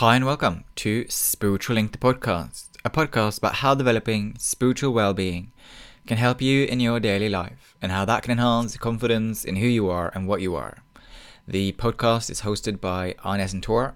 Hi 0.00 0.16
and 0.16 0.24
welcome 0.24 0.64
to 0.76 1.04
Spiritual 1.10 1.74
Link 1.74 1.92
the 1.92 1.98
podcast, 1.98 2.68
a 2.86 2.88
podcast 2.88 3.36
about 3.36 3.56
how 3.56 3.74
developing 3.74 4.34
spiritual 4.38 4.94
well-being 4.94 5.52
can 6.06 6.16
help 6.16 6.40
you 6.40 6.64
in 6.64 6.80
your 6.80 7.00
daily 7.00 7.28
life 7.28 7.76
and 7.82 7.92
how 7.92 8.06
that 8.06 8.22
can 8.22 8.32
enhance 8.32 8.78
confidence 8.78 9.44
in 9.44 9.56
who 9.56 9.66
you 9.66 9.90
are 9.90 10.10
and 10.14 10.26
what 10.26 10.40
you 10.40 10.54
are. 10.54 10.78
The 11.46 11.72
podcast 11.72 12.30
is 12.30 12.40
hosted 12.40 12.80
by 12.80 13.14
Ines 13.26 13.52
and 13.52 13.62
Tor. 13.62 13.94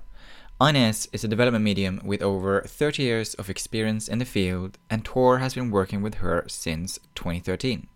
Ines 0.61 1.09
is 1.14 1.25
a 1.25 1.29
development 1.29 1.64
medium 1.64 2.03
with 2.05 2.21
over 2.21 2.61
30 2.61 3.03
years 3.03 3.33
of 3.37 3.49
experience 3.49 4.07
in 4.07 4.19
the 4.19 4.27
field, 4.27 4.77
and 4.91 5.07
Tor 5.07 5.39
has 5.39 5.55
been 5.55 5.71
working 5.71 6.03
with 6.03 6.17
her 6.17 6.45
since 6.49 6.99
2013. 7.15 7.87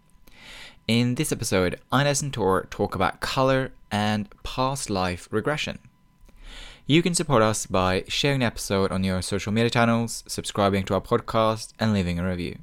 In 0.87 1.17
this 1.17 1.31
episode, 1.31 1.79
Ines 1.93 2.23
and 2.23 2.33
Tor 2.33 2.69
talk 2.71 2.95
about 2.95 3.21
color 3.21 3.73
and 3.91 4.31
past 4.45 4.89
life 4.89 5.29
regression. 5.31 5.81
You 6.91 7.03
can 7.03 7.15
support 7.15 7.43
us 7.43 7.67
by 7.67 8.05
sharing 8.09 8.41
the 8.41 8.47
episode 8.47 8.91
on 8.93 9.05
your 9.05 9.21
social 9.21 9.53
media 9.53 9.69
channels, 9.69 10.25
subscribing 10.27 10.85
to 10.85 10.95
our 10.95 11.03
podcast, 11.03 11.75
and 11.79 11.93
leaving 11.93 12.19
a 12.19 12.27
review. 12.27 12.61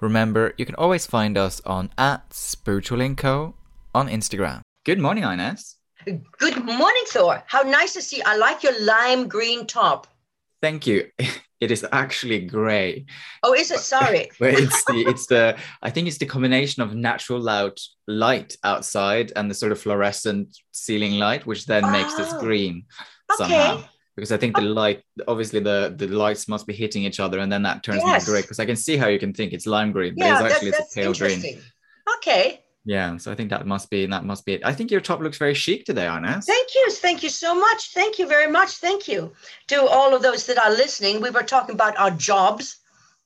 Remember, 0.00 0.54
you 0.58 0.64
can 0.64 0.76
always 0.76 1.06
find 1.06 1.36
us 1.36 1.60
on 1.66 1.90
at 1.98 2.30
spiritualinco 2.30 3.54
on 3.96 4.08
Instagram. 4.08 4.60
Good 4.84 5.00
morning, 5.00 5.24
Ines. 5.24 5.74
Good 6.04 6.64
morning, 6.64 7.02
Thor. 7.08 7.42
How 7.48 7.62
nice 7.62 7.94
to 7.94 8.02
see. 8.02 8.22
I 8.22 8.36
like 8.36 8.62
your 8.62 8.80
lime 8.80 9.26
green 9.26 9.66
top. 9.66 10.06
Thank 10.60 10.86
you. 10.86 11.10
It 11.62 11.70
is 11.70 11.86
actually 11.92 12.40
grey. 12.40 13.06
Oh, 13.44 13.54
is 13.54 13.70
it? 13.70 13.78
Sorry. 13.94 14.32
But 14.40 14.54
it's 14.54 14.84
the 14.84 15.04
it's 15.06 15.26
the 15.26 15.56
I 15.80 15.90
think 15.90 16.08
it's 16.08 16.18
the 16.18 16.26
combination 16.26 16.82
of 16.82 16.96
natural 16.96 17.38
light 17.38 17.80
light 18.08 18.56
outside 18.64 19.30
and 19.36 19.48
the 19.48 19.54
sort 19.54 19.70
of 19.70 19.80
fluorescent 19.80 20.58
ceiling 20.72 21.20
light, 21.20 21.46
which 21.46 21.66
then 21.66 21.88
makes 21.92 22.16
this 22.16 22.32
Oh, 22.32 22.40
green 22.40 22.86
okay. 23.40 23.50
somehow. 23.50 23.84
Because 24.14 24.30
I 24.30 24.36
think 24.36 24.56
the 24.56 24.62
light, 24.62 25.02
obviously 25.26 25.60
the 25.60 25.94
the 25.96 26.06
lights 26.06 26.46
must 26.46 26.66
be 26.66 26.74
hitting 26.74 27.04
each 27.04 27.18
other, 27.18 27.38
and 27.38 27.50
then 27.50 27.62
that 27.62 27.82
turns 27.82 28.02
Yes. 28.04 28.22
into 28.22 28.32
grey. 28.32 28.42
Because 28.42 28.60
I 28.60 28.66
can 28.66 28.76
see 28.76 28.96
how 28.96 29.08
you 29.08 29.18
can 29.18 29.32
think 29.32 29.52
it's 29.52 29.66
lime 29.66 29.90
green, 29.90 30.14
but 30.16 30.26
Yeah, 30.26 30.44
it's 30.44 30.54
actually 30.54 30.68
it's 30.70 30.80
a 30.80 30.94
pale 30.94 31.14
green. 31.14 31.62
Okay. 32.18 32.62
Yeah, 32.84 33.16
so 33.16 33.30
I 33.30 33.36
think 33.36 33.50
that 33.50 33.64
must 33.66 33.90
be 33.90 34.06
that 34.06 34.24
must 34.24 34.44
be 34.44 34.54
it. 34.54 34.62
I 34.64 34.72
think 34.74 34.90
your 34.90 35.00
top 35.00 35.20
looks 35.20 35.38
very 35.38 35.54
chic 35.54 35.84
today, 35.84 36.08
Ines. 36.08 36.46
Thank 36.46 36.74
you. 36.74 36.90
Thank 36.90 37.22
you 37.22 37.28
so 37.28 37.54
much. 37.54 37.92
Thank 37.94 38.18
you 38.18 38.26
very 38.26 38.50
much. 38.50 38.70
Thank 38.70 39.06
you 39.06 39.32
to 39.68 39.86
all 39.86 40.14
of 40.14 40.22
those 40.22 40.46
that 40.46 40.58
are 40.58 40.70
listening. 40.70 41.20
We 41.20 41.30
were 41.30 41.44
talking 41.44 41.74
about 41.74 41.96
our 41.96 42.10
jobs, 42.10 42.78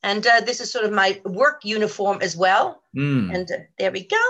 and 0.03 0.27
uh, 0.27 0.41
this 0.41 0.61
is 0.61 0.71
sort 0.71 0.85
of 0.85 0.93
my 0.93 1.21
work 1.25 1.65
uniform 1.65 2.19
as 2.21 2.37
well. 2.37 2.83
Mm. 2.95 3.35
And 3.35 3.51
uh, 3.51 3.57
there 3.79 3.93
we 3.93 4.07
go. 4.07 4.25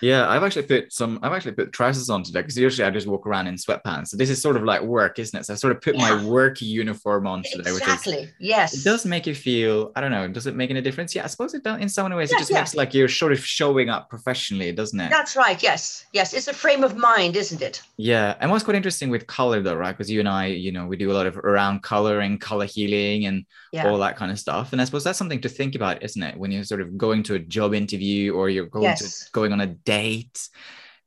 Yeah, 0.00 0.28
I've 0.28 0.42
actually 0.42 0.62
put 0.66 0.92
some. 0.92 1.18
I've 1.22 1.32
actually 1.32 1.52
put 1.52 1.72
trousers 1.72 2.08
on 2.10 2.22
today 2.22 2.40
because 2.40 2.56
usually 2.56 2.86
I 2.86 2.90
just 2.90 3.06
walk 3.06 3.26
around 3.26 3.46
in 3.48 3.54
sweatpants. 3.56 4.08
So 4.08 4.16
this 4.16 4.30
is 4.30 4.40
sort 4.40 4.56
of 4.56 4.62
like 4.64 4.82
work, 4.82 5.18
isn't 5.18 5.38
it? 5.38 5.44
So 5.46 5.52
I 5.54 5.56
sort 5.56 5.74
of 5.74 5.80
put 5.82 5.96
my 5.96 6.24
work 6.24 6.60
uniform 6.60 7.26
on 7.26 7.42
today, 7.42 7.72
which 7.72 7.82
is 7.82 7.88
Exactly. 7.88 8.30
Yes. 8.38 8.74
it 8.74 8.84
does 8.84 9.04
make 9.04 9.26
you 9.26 9.34
feel. 9.34 9.92
I 9.96 10.00
don't 10.00 10.10
know. 10.10 10.28
Does 10.28 10.46
it 10.46 10.54
make 10.54 10.70
any 10.70 10.80
difference? 10.80 11.14
Yeah, 11.14 11.24
I 11.24 11.26
suppose 11.26 11.54
it 11.54 11.64
does. 11.64 11.80
In 11.80 11.88
some 11.88 12.10
ways, 12.14 12.30
Yeah, 12.30 12.36
it 12.36 12.40
just 12.40 12.50
yeah. 12.50 12.58
makes 12.60 12.74
like 12.74 12.94
you're 12.94 13.08
sort 13.08 13.32
of 13.32 13.44
showing 13.44 13.88
up 13.88 14.08
professionally, 14.08 14.70
doesn't 14.72 14.98
it? 15.00 15.10
That's 15.10 15.34
right. 15.36 15.60
Yes. 15.62 16.06
Yes. 16.12 16.32
It's 16.34 16.48
a 16.48 16.54
frame 16.54 16.84
of 16.84 16.96
mind, 16.96 17.36
isn't 17.36 17.60
it? 17.62 17.82
Yeah, 17.96 18.34
and 18.40 18.50
what's 18.50 18.64
quite 18.64 18.76
interesting 18.76 19.10
with 19.10 19.26
color, 19.26 19.60
though, 19.62 19.74
right? 19.74 19.92
Because 19.92 20.10
you 20.10 20.20
and 20.20 20.28
I, 20.28 20.46
you 20.46 20.70
know, 20.72 20.86
we 20.86 20.96
do 20.96 21.10
a 21.10 21.14
lot 21.14 21.26
of 21.26 21.36
around 21.38 21.82
color 21.82 22.20
and 22.20 22.40
color 22.40 22.66
healing 22.66 23.26
and 23.26 23.44
Yeah. 23.72 23.88
all 23.90 23.98
that 23.98 24.16
kind 24.16 24.30
of 24.32 24.38
stuff. 24.38 24.72
And 24.72 24.80
I 24.80 24.84
suppose 24.84 25.04
that's 25.04 25.18
something 25.18 25.40
to 25.42 25.48
think 25.48 25.74
about, 25.74 26.02
isn't 26.02 26.22
it? 26.22 26.36
When 26.36 26.50
you're 26.52 26.64
sort 26.64 26.80
of 26.80 26.96
going 26.96 27.22
to 27.24 27.34
a 27.34 27.38
job 27.38 27.74
interview 27.74 28.32
or 28.34 28.48
you're 28.48 28.66
going 28.66 28.84
Yes. 28.84 29.24
to 29.26 29.30
going 29.32 29.52
on 29.52 29.60
a 29.60 29.66
date, 29.94 30.38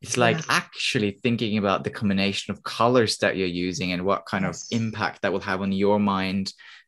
it's 0.04 0.18
like 0.26 0.38
Yeah. 0.38 0.62
actually 0.64 1.12
thinking 1.24 1.54
about 1.62 1.80
the 1.84 1.94
combination 2.00 2.48
of 2.54 2.64
colors 2.80 3.14
that 3.22 3.34
you're 3.38 3.56
using 3.70 3.90
and 3.94 4.02
what 4.10 4.22
kind 4.32 4.44
Yes. 4.46 4.56
of 4.56 4.82
impact 4.82 5.18
that 5.22 5.32
will 5.34 5.46
have 5.52 5.62
on 5.66 5.72
your 5.84 6.00
mind 6.16 6.46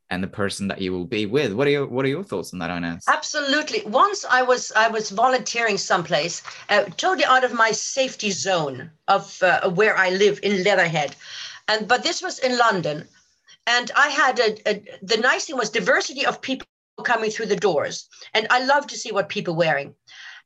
and 0.10 0.24
the 0.24 0.36
person 0.42 0.64
that 0.70 0.80
you 0.84 0.92
will 0.96 1.10
be 1.18 1.26
with. 1.38 1.50
What 1.58 1.66
are 1.68 1.76
your 1.78 1.88
What 1.96 2.06
are 2.06 2.14
your 2.16 2.26
thoughts 2.30 2.54
on 2.54 2.60
that, 2.60 2.72
Ines? 2.78 3.04
Absolutely. 3.18 3.80
Once 4.06 4.20
I 4.40 4.42
was 4.52 4.64
I 4.86 4.88
was 4.98 5.06
volunteering 5.24 5.78
someplace, 5.92 6.36
uh, 6.70 6.84
totally 7.04 7.26
out 7.34 7.44
of 7.48 7.54
my 7.66 7.72
safety 7.98 8.32
zone 8.48 8.78
of 9.16 9.24
uh, 9.42 9.70
where 9.80 9.96
I 10.06 10.10
live 10.24 10.38
in 10.48 10.54
Leatherhead, 10.68 11.12
and 11.70 11.80
but 11.92 12.00
this 12.04 12.20
was 12.28 12.36
in 12.48 12.54
London, 12.66 12.98
and 13.76 13.88
I 14.06 14.08
had 14.22 14.36
a, 14.48 14.50
a 14.72 14.74
the 15.12 15.18
nice 15.32 15.44
thing 15.46 15.58
was 15.62 15.70
diversity 15.72 16.24
of 16.26 16.42
people 16.50 16.68
coming 17.12 17.32
through 17.32 17.50
the 17.50 17.66
doors, 17.70 17.96
and 18.36 18.44
I 18.56 18.60
love 18.74 18.86
to 18.88 18.98
see 19.02 19.12
what 19.16 19.30
people 19.36 19.56
wearing, 19.64 19.90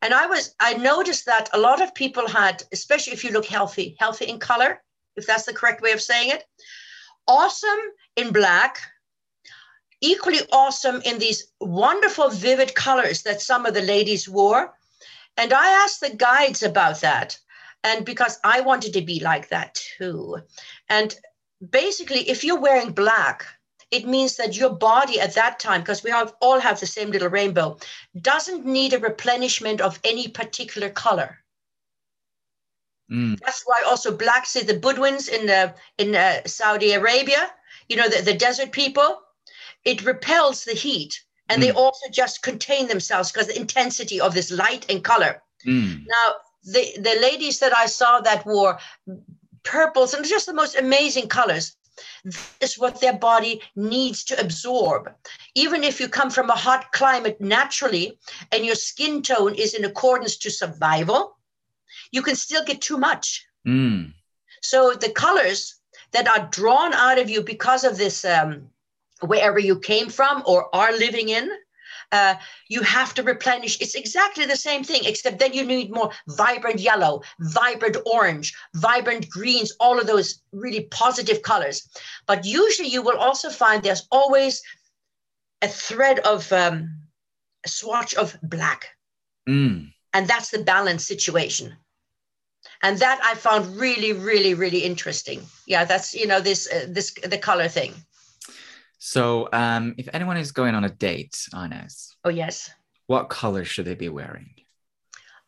and 0.01 0.13
I 0.13 0.27
was 0.27 0.55
I 0.59 0.73
noticed 0.73 1.25
that 1.25 1.49
a 1.53 1.59
lot 1.59 1.81
of 1.81 1.95
people 1.95 2.27
had, 2.27 2.63
especially 2.71 3.13
if 3.13 3.23
you 3.23 3.31
look 3.31 3.45
healthy, 3.45 3.95
healthy 3.99 4.25
in 4.25 4.39
color, 4.39 4.81
if 5.15 5.25
that's 5.25 5.45
the 5.45 5.53
correct 5.53 5.81
way 5.81 5.91
of 5.91 6.01
saying 6.01 6.29
it, 6.29 6.43
awesome 7.27 7.79
in 8.15 8.31
black 8.31 8.79
equally 10.01 10.41
awesome 10.51 11.01
in 11.05 11.17
these 11.17 11.51
wonderful 11.59 12.29
vivid 12.29 12.75
colors 12.75 13.23
that 13.23 13.41
some 13.41 13.65
of 13.65 13.73
the 13.73 13.81
ladies 13.81 14.29
wore. 14.29 14.73
And 15.37 15.53
i 15.53 15.83
asked 15.83 16.01
the 16.01 16.15
guides 16.15 16.63
about 16.63 17.01
that. 17.01 17.37
And 17.83 18.05
because 18.05 18.39
i 18.43 18.61
wanted 18.61 18.93
to 18.93 19.01
be 19.01 19.19
like 19.19 19.49
that 19.49 19.75
too. 19.97 20.37
And 20.89 21.15
basically 21.71 22.29
if 22.29 22.43
you're 22.43 22.59
wearing 22.59 22.91
black 22.91 23.45
it 23.91 24.05
means 24.05 24.35
that 24.37 24.57
your 24.57 24.69
body 24.69 25.19
at 25.19 25.35
that 25.35 25.59
time 25.59 25.81
because 25.81 26.03
we 26.03 26.11
have, 26.11 26.33
all 26.41 26.59
have 26.59 26.79
the 26.79 26.85
same 26.85 27.11
little 27.11 27.29
rainbow 27.29 27.77
doesn't 28.21 28.65
need 28.65 28.93
a 28.93 28.99
replenishment 28.99 29.81
of 29.81 29.99
any 30.03 30.27
particular 30.27 30.89
color 30.89 31.37
Mm, 33.11 33.37
that's 33.39 33.63
why 33.65 33.83
also 33.85 34.15
black 34.17 34.45
say 34.45 34.63
the 34.63 34.77
Bedouins 34.79 35.29
in 35.29 35.49
uh, 35.49 35.73
in 35.97 36.15
uh, 36.15 36.41
Saudi 36.45 36.91
Arabia, 36.91 37.49
you 37.87 37.95
know, 37.95 38.09
the, 38.09 38.21
the 38.21 38.33
desert 38.33 38.71
people, 38.73 39.21
it 39.85 40.03
repels 40.05 40.65
the 40.65 40.73
heat, 40.73 41.23
and 41.47 41.63
they 41.63 41.69
Mm. 41.69 41.75
also 41.77 42.09
just 42.11 42.43
contain 42.43 42.87
themselves 42.87 43.31
because 43.31 43.47
the 43.47 43.57
intensity 43.59 44.19
of 44.19 44.33
this 44.33 44.51
light 44.51 44.85
and 44.89 45.03
color. 45.05 45.41
mm, 45.65 46.03
Now, 46.05 46.35
the 46.65 46.83
the 46.99 47.15
ladies 47.21 47.59
that 47.59 47.75
I 47.77 47.85
saw 47.85 48.19
that 48.21 48.45
wore 48.45 48.79
purples 49.63 50.13
and 50.13 50.25
just 50.25 50.45
the 50.45 50.53
most 50.53 50.75
amazing 50.77 51.29
colors. 51.29 51.76
This 52.23 52.55
is 52.61 52.77
what 52.77 53.01
their 53.01 53.17
body 53.17 53.61
needs 53.75 54.23
to 54.25 54.39
absorb. 54.39 55.09
Even 55.55 55.83
if 55.83 55.99
you 55.99 56.07
come 56.07 56.29
from 56.29 56.49
a 56.49 56.55
hot 56.55 56.91
climate 56.91 57.39
naturally 57.39 58.19
and 58.51 58.65
your 58.65 58.75
skin 58.75 59.21
tone 59.21 59.55
is 59.55 59.73
in 59.73 59.85
accordance 59.85 60.37
to 60.37 60.49
survival, 60.51 61.37
you 62.11 62.21
can 62.21 62.35
still 62.35 62.63
get 62.63 62.81
too 62.81 62.97
much. 62.97 63.45
mm, 63.65 64.13
So 64.61 64.93
the 64.93 65.11
colors 65.11 65.75
that 66.11 66.27
are 66.27 66.47
drawn 66.51 66.93
out 66.93 67.19
of 67.19 67.29
you 67.29 67.41
because 67.43 67.83
of 67.83 67.97
this, 67.97 68.25
um, 68.25 68.69
wherever 69.21 69.59
you 69.59 69.79
came 69.79 70.09
from 70.09 70.43
or 70.45 70.73
are 70.75 70.91
living 70.91 71.29
in, 71.29 71.49
uh, 72.11 72.35
you 72.69 72.81
have 72.81 73.13
to 73.15 73.23
replenish. 73.23 73.81
It's 73.81 73.95
exactly 73.95 74.45
the 74.45 74.55
same 74.55 74.83
thing, 74.83 75.01
except 75.05 75.39
then 75.39 75.53
you 75.53 75.65
need 75.65 75.91
more 75.91 76.11
vibrant 76.29 76.79
yellow, 76.79 77.21
vibrant 77.39 77.97
orange, 78.05 78.55
vibrant 78.75 79.29
greens, 79.29 79.73
all 79.79 79.99
of 79.99 80.07
those 80.07 80.41
really 80.51 80.85
positive 80.91 81.41
colors. 81.41 81.89
But 82.25 82.45
usually 82.45 82.89
you 82.89 83.01
will 83.01 83.17
also 83.17 83.49
find 83.49 83.83
there's 83.83 84.07
always 84.11 84.61
a 85.61 85.67
thread 85.67 86.19
of 86.19 86.51
um, 86.53 87.07
a 87.65 87.69
swatch 87.69 88.13
of 88.15 88.37
black 88.43 88.89
mm. 89.47 89.91
and 90.13 90.27
that's 90.27 90.49
the 90.49 90.63
balance 90.63 91.05
situation 91.05 91.75
and 92.83 92.97
that 92.99 93.19
i 93.23 93.33
found 93.35 93.77
really 93.77 94.13
really 94.13 94.53
really 94.53 94.79
interesting 94.79 95.41
yeah 95.65 95.83
that's 95.83 96.13
you 96.13 96.27
know 96.27 96.39
this 96.39 96.71
uh, 96.71 96.85
this 96.89 97.13
the 97.23 97.37
color 97.37 97.67
thing 97.67 97.93
So, 98.97 99.49
um, 99.53 99.93
if 99.97 100.09
anyone 100.13 100.37
is 100.37 100.51
going 100.51 100.75
on 100.75 100.83
a 100.83 100.89
date, 100.89 101.47
Ines, 101.53 102.15
oh 102.23 102.29
yes. 102.29 102.71
what 103.05 103.29
color 103.29 103.63
should 103.63 103.85
they 103.85 103.95
be 103.95 104.09
wearing? 104.09 104.49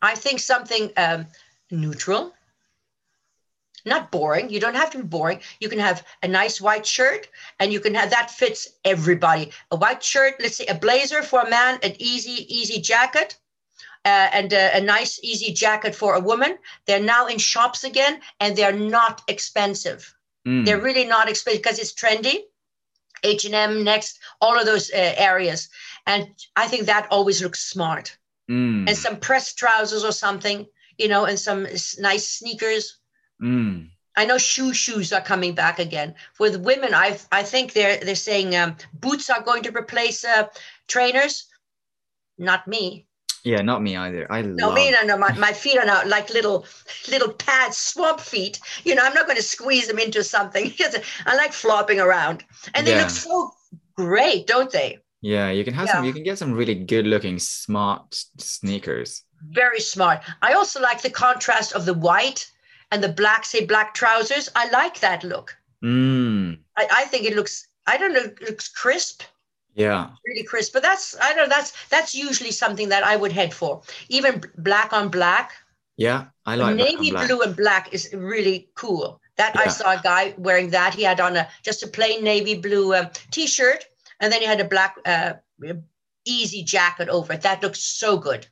i 0.02 0.14
think 0.14 0.40
something 0.40 0.90
um, 0.96 1.26
neutral. 1.70 2.32
Not 3.86 4.10
boring. 4.10 4.50
You 4.50 4.60
don't 4.60 4.76
have 4.76 4.90
to 4.90 4.98
be 4.98 5.04
boring. 5.04 5.40
You 5.58 5.70
can 5.70 5.78
have 5.78 6.04
a 6.22 6.28
nice 6.28 6.60
white 6.60 6.84
shirt 6.84 7.28
and 7.58 7.72
you 7.72 7.80
can 7.80 7.94
have 7.94 8.10
that 8.10 8.30
fits 8.30 8.68
everybody. 8.84 9.52
A 9.70 9.76
white 9.76 10.02
shirt 10.02 10.34
let's 10.38 10.56
say 10.56 10.66
a 10.66 10.74
blazer 10.74 11.22
for 11.22 11.40
a 11.40 11.50
man 11.50 11.78
an 11.82 11.94
easy 11.98 12.44
easy 12.54 12.80
jacket 12.80 13.38
uh, 14.04 14.28
and 14.32 14.52
a, 14.52 14.76
a 14.76 14.80
nice 14.82 15.18
easy 15.22 15.54
jacket 15.54 15.94
for 15.94 16.14
a 16.14 16.20
woman. 16.20 16.58
They're 16.86 17.00
now 17.00 17.26
in 17.26 17.38
shops 17.38 17.84
again 17.84 18.20
and 18.38 18.54
they're 18.54 18.72
not 18.72 19.22
expensive. 19.28 20.14
Mm, 20.46 20.66
they're 20.66 20.80
really 20.80 21.06
not 21.06 21.30
expensive 21.30 21.62
because 21.62 21.78
it's 21.78 21.94
trendy 21.94 22.44
h&m 23.22 23.84
next 23.84 24.18
all 24.40 24.58
of 24.58 24.66
those 24.66 24.90
uh, 24.90 25.14
areas. 25.16 25.68
And 26.06 26.28
i 26.56 26.66
think 26.66 26.86
that 26.86 27.08
always 27.10 27.42
looks 27.42 27.60
smart. 27.60 28.16
Mm, 28.50 28.88
and 28.88 28.96
some 28.96 29.16
pressed 29.16 29.58
trousers 29.58 30.04
or 30.04 30.12
something 30.12 30.66
you 30.98 31.08
know 31.08 31.24
and 31.24 31.38
some 31.38 31.66
nice 31.98 32.28
sneakers. 32.28 32.98
Mm. 33.42 33.88
i 34.16 34.26
know 34.26 34.36
shoe 34.36 34.74
shoes 34.74 35.12
are 35.12 35.20
coming 35.32 35.54
back 35.54 35.78
again. 35.78 36.14
With 36.38 36.56
women 36.56 36.94
i 36.94 37.18
i 37.32 37.42
think 37.42 37.72
they're 37.72 37.98
they're 37.98 38.14
saying 38.14 38.56
um, 38.56 38.76
boots 38.92 39.30
are 39.30 39.42
going 39.42 39.62
to 39.64 39.76
replace 39.76 40.24
uh, 40.24 40.48
trainers. 40.88 41.46
Not 42.38 42.66
me 42.66 43.06
Yeah, 43.44 43.62
not 43.62 43.82
me 43.82 43.96
either. 43.96 44.26
I 44.30 44.42
No, 44.42 44.66
love. 44.68 44.74
me 44.74 44.90
no, 44.90 45.02
no. 45.02 45.16
My, 45.16 45.32
my 45.38 45.52
feet 45.52 45.78
are 45.78 45.86
now 45.86 46.02
like 46.06 46.30
little 46.30 46.66
little 47.08 47.32
pads, 47.32 47.76
swamp 47.76 48.20
feet. 48.20 48.60
You 48.84 48.94
know, 48.94 49.02
I'm 49.04 49.14
not 49.14 49.26
going 49.26 49.36
to 49.38 49.42
squeeze 49.42 49.86
them 49.88 49.98
into 49.98 50.22
something. 50.22 50.72
I 51.26 51.36
like 51.36 51.52
flopping 51.52 52.00
around, 52.00 52.44
and 52.74 52.86
they 52.86 52.92
Yeah. 52.92 53.00
look 53.02 53.10
so 53.10 53.50
great, 53.96 54.46
don't 54.46 54.70
they? 54.70 54.98
Yeah, 55.22 55.50
you 55.50 55.64
can 55.64 55.74
have 55.74 55.88
some. 55.88 56.04
You 56.04 56.12
can 56.12 56.22
get 56.22 56.38
some 56.38 56.52
really 56.52 56.74
good-looking, 56.74 57.38
smart 57.38 58.24
sneakers. 58.38 59.24
Very 59.50 59.80
smart. 59.80 60.20
I 60.42 60.52
also 60.54 60.80
like 60.80 61.02
the 61.02 61.10
contrast 61.10 61.72
of 61.72 61.84
the 61.86 61.94
white 61.94 62.46
and 62.90 63.02
the 63.02 63.08
black, 63.12 63.44
say 63.44 63.64
black 63.64 63.94
trousers. 63.94 64.48
I 64.54 64.68
like 64.70 65.00
that 65.00 65.24
look. 65.24 65.56
Mm. 65.84 66.58
I, 66.76 66.86
I 66.90 67.04
think 67.04 67.24
it 67.26 67.36
looks. 67.36 67.66
I 67.86 67.96
don't 67.96 68.12
know. 68.12 68.20
It 68.20 68.40
looks 68.42 68.68
crisp. 68.68 69.22
Yeah. 69.74 70.10
really 70.26 70.42
crisp. 70.42 70.72
But 70.72 70.82
that's 70.82 71.16
I 71.20 71.32
don't 71.32 71.48
know. 71.48 71.54
That's 71.54 71.72
that's 71.88 72.14
usually 72.14 72.50
something 72.50 72.88
that 72.88 73.04
I 73.04 73.16
would 73.16 73.32
head 73.32 73.54
for. 73.54 73.82
Even 74.08 74.42
black 74.58 74.92
on 74.92 75.08
black, 75.08 75.52
Yeah. 75.96 76.26
I 76.46 76.56
like 76.56 76.76
navy 76.76 77.10
black. 77.10 77.28
blue 77.28 77.42
and 77.42 77.56
black 77.56 77.92
is 77.92 78.12
really 78.12 78.68
cool. 78.74 79.20
That 79.36 79.56
I 79.56 79.68
saw 79.68 79.92
a 79.92 80.00
guy 80.02 80.34
wearing 80.36 80.70
that. 80.70 80.94
He 80.94 81.02
had 81.02 81.20
on 81.20 81.36
a 81.36 81.48
just 81.64 81.82
a 81.82 81.86
plain 81.88 82.22
navy 82.22 82.56
blue 82.56 82.94
um, 82.94 83.08
t-shirt, 83.30 83.84
and 84.20 84.30
then 84.30 84.40
he 84.40 84.46
had 84.46 84.60
a 84.60 84.66
black 84.66 84.96
uh, 85.06 85.34
easy 86.26 86.62
jacket 86.62 87.08
over 87.08 87.32
it. 87.32 87.42
That 87.42 87.62
looks 87.62 87.80
so 87.80 88.18
good. 88.18 88.46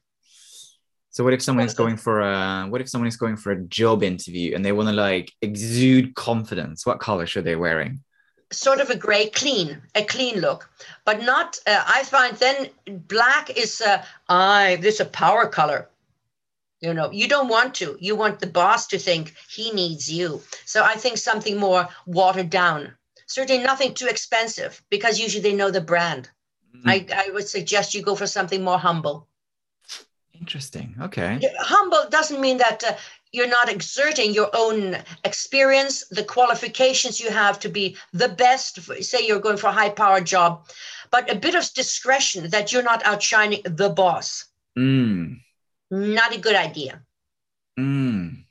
So 1.10 1.24
what 1.24 1.32
if 1.34 1.42
someone 1.42 1.66
is 1.66 1.74
going 1.74 1.96
for 1.96 2.20
a 2.20 2.66
what 2.70 2.80
if 2.80 2.88
someone 2.88 3.08
is 3.08 3.16
going 3.16 3.36
for 3.36 3.52
a 3.52 3.60
job 3.64 4.02
interview 4.02 4.54
and 4.54 4.64
they 4.64 4.72
want 4.72 4.88
to 4.88 4.94
like 4.94 5.32
exude 5.42 6.14
confidence? 6.14 6.86
What 6.86 7.00
color 7.00 7.26
should 7.26 7.44
they 7.44 7.56
wearing? 7.56 8.00
Sort 8.50 8.80
of 8.80 8.90
a 8.90 8.96
gray, 8.96 9.28
clean, 9.28 9.82
a 9.94 10.04
clean 10.04 10.40
look, 10.40 10.70
but 11.04 11.22
not. 11.22 11.58
Uh, 11.66 11.84
I 11.86 12.02
find 12.04 12.36
then 12.36 12.70
black 12.86 13.50
is 13.50 13.80
uh, 13.80 14.02
I. 14.28 14.76
This 14.80 15.00
a 15.00 15.04
power 15.04 15.46
color. 15.46 15.88
You 16.80 16.94
know, 16.94 17.10
you 17.10 17.28
don't 17.28 17.48
want 17.48 17.74
to. 17.76 17.96
You 18.00 18.16
want 18.16 18.38
the 18.38 18.46
boss 18.46 18.86
to 18.88 18.98
think 18.98 19.34
he 19.50 19.70
needs 19.72 20.10
you. 20.10 20.40
So 20.64 20.84
I 20.84 20.94
think 20.94 21.18
something 21.18 21.58
more 21.58 21.88
watered 22.06 22.50
down. 22.50 22.94
Certainly 23.26 23.64
nothing 23.64 23.94
too 23.94 24.06
expensive 24.06 24.82
because 24.88 25.18
usually 25.20 25.42
they 25.42 25.54
know 25.54 25.70
the 25.70 25.80
brand. 25.80 26.30
Mm, 26.74 26.82
I, 26.86 27.26
I 27.26 27.30
would 27.30 27.48
suggest 27.48 27.94
you 27.94 28.02
go 28.02 28.14
for 28.14 28.26
something 28.26 28.62
more 28.62 28.78
humble. 28.78 29.26
Interesting. 30.32 30.94
Okay. 31.00 31.40
Humble 31.58 32.08
doesn't 32.10 32.40
mean 32.40 32.58
that 32.58 32.84
uh, 32.84 32.94
you're 33.32 33.48
not 33.48 33.68
exerting 33.68 34.32
your 34.32 34.50
own 34.54 34.96
experience, 35.24 36.06
the 36.08 36.24
qualifications 36.24 37.20
you 37.20 37.30
have 37.30 37.58
to 37.60 37.68
be 37.68 37.96
the 38.12 38.28
best. 38.28 38.80
Say 39.02 39.26
you're 39.26 39.40
going 39.40 39.56
for 39.56 39.68
a 39.68 39.72
high 39.72 39.90
powered 39.90 40.26
job, 40.26 40.66
but 41.10 41.30
a 41.30 41.36
bit 41.36 41.54
of 41.54 41.72
discretion 41.74 42.50
that 42.50 42.72
you're 42.72 42.82
not 42.82 43.04
outshining 43.04 43.62
the 43.64 43.90
boss. 43.90 44.46
Mm. 44.78 45.40
Not 45.90 46.34
a 46.34 46.38
good 46.38 46.56
idea. 46.56 47.02
Mm. 47.78 48.44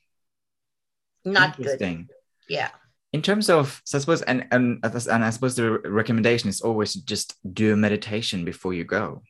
Not 1.26 1.58
good. 1.58 1.66
Interesting. 1.66 2.10
Yeah. 2.48 2.70
In 3.14 3.22
terms 3.22 3.50
of, 3.50 3.82
so 3.86 3.98
I 3.98 4.02
suppose, 4.02 4.22
and 4.24 4.48
and 4.52 4.80
and 4.84 5.24
I 5.24 5.30
suppose 5.30 5.56
the 5.56 5.80
recommendation 5.80 6.50
is 6.50 6.62
always 6.62 6.94
to 6.94 7.06
just 7.06 7.36
do 7.54 7.74
a 7.74 7.78
meditation 7.78 8.46
before 8.46 8.74
you 8.74 8.84
go. 8.84 9.24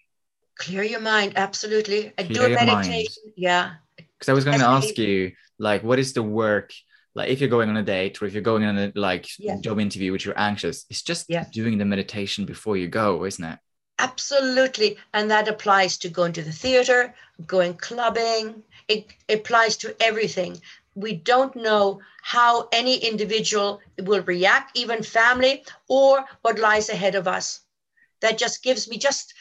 Clear 0.58 0.84
your 0.84 1.00
mind. 1.00 1.34
Absolutely. 1.36 2.12
And 2.18 2.28
do 2.28 2.44
a 2.44 2.50
your 2.50 2.58
mind. 2.58 2.90
meditation. 2.90 3.24
Yeah. 3.36 3.76
Because 4.18 4.30
I 4.30 4.34
was 4.34 4.46
going 4.46 4.60
to 4.60 4.66
ask 4.66 4.98
you, 4.98 5.34
like, 5.60 5.84
what 5.84 6.00
is 6.00 6.14
the 6.14 6.24
work? 6.24 6.74
Like, 7.14 7.30
if 7.30 7.40
you're 7.40 7.50
going 7.50 7.70
on 7.70 7.78
a 7.78 7.84
date 7.84 8.22
or 8.22 8.26
if 8.26 8.34
you're 8.34 8.42
going 8.42 8.64
on 8.64 8.78
a 8.78 8.92
like 8.96 9.28
Yeah. 9.40 9.60
job 9.60 9.80
interview, 9.80 10.12
which 10.12 10.26
you're 10.26 10.40
anxious, 10.40 10.86
it's 10.90 11.02
just 11.02 11.26
Yeah. 11.30 11.46
doing 11.52 11.78
the 11.78 11.86
meditation 11.86 12.46
before 12.46 12.78
you 12.78 12.88
go, 12.88 13.26
isn't 13.26 13.44
it? 13.44 13.60
Absolutely. 14.00 14.98
And 15.14 15.32
that 15.32 15.48
applies 15.48 15.98
to 16.00 16.10
going 16.10 16.34
to 16.34 16.44
the 16.44 16.52
theater, 16.52 17.16
going 17.46 17.76
clubbing. 17.76 18.64
It 18.88 19.08
applies 19.30 19.78
to 19.78 19.96
everything. 20.00 20.62
We 20.94 21.14
don't 21.14 21.56
know 21.56 22.02
how 22.22 22.70
any 22.72 22.98
individual 22.98 23.82
will 24.00 24.22
react, 24.24 24.78
even 24.78 25.02
family, 25.04 25.64
or 25.88 26.26
what 26.42 26.60
lies 26.60 26.90
ahead 26.90 27.16
of 27.16 27.28
us. 27.28 27.62
That 28.22 28.38
just 28.38 28.64
gives 28.64 28.88
me 28.88 28.98
just, 28.98 29.34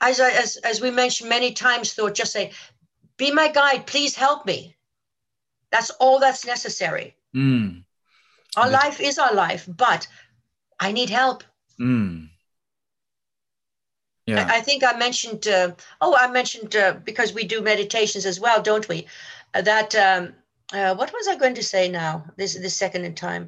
as, 0.00 0.20
I, 0.20 0.30
as, 0.30 0.56
as 0.56 0.80
we 0.80 0.90
mentioned 0.90 1.28
many 1.28 1.52
times, 1.52 1.92
thought, 1.92 2.14
just 2.14 2.32
say, 2.32 2.52
be 3.20 3.30
my 3.42 3.48
guide, 3.60 3.86
please 3.86 4.14
help 4.16 4.40
me. 4.46 4.58
That's 5.72 5.90
all 6.00 6.18
that's 6.20 6.44
necessary. 6.54 7.08
Mm. 7.34 7.84
Our 8.56 8.68
That's- 8.70 8.84
life 8.84 9.00
is 9.08 9.18
our 9.18 9.34
life, 9.46 9.64
but 9.86 10.08
I 10.86 10.92
need 10.92 11.10
help. 11.10 11.44
Mm. 11.78 12.28
Yeah. 14.26 14.46
I 14.50 14.58
I 14.58 14.60
think 14.66 14.82
I 14.82 14.94
mentioned, 15.06 15.46
uh, 15.46 15.68
oh, 16.00 16.14
I 16.24 16.26
mentioned 16.38 16.74
uh, 16.76 16.92
because 17.04 17.34
we 17.34 17.44
do 17.44 17.60
meditations 17.62 18.26
as 18.26 18.38
well, 18.40 18.60
don't 18.62 18.88
we? 18.88 19.06
Uh, 19.54 19.62
that, 19.62 19.94
um, 20.06 20.22
uh, 20.72 20.94
what 20.98 21.12
was 21.12 21.26
I 21.28 21.36
going 21.36 21.56
to 21.56 21.70
say 21.74 21.88
now? 21.88 22.12
This 22.36 22.54
this 22.64 22.76
second 22.76 23.04
in 23.04 23.14
time. 23.14 23.44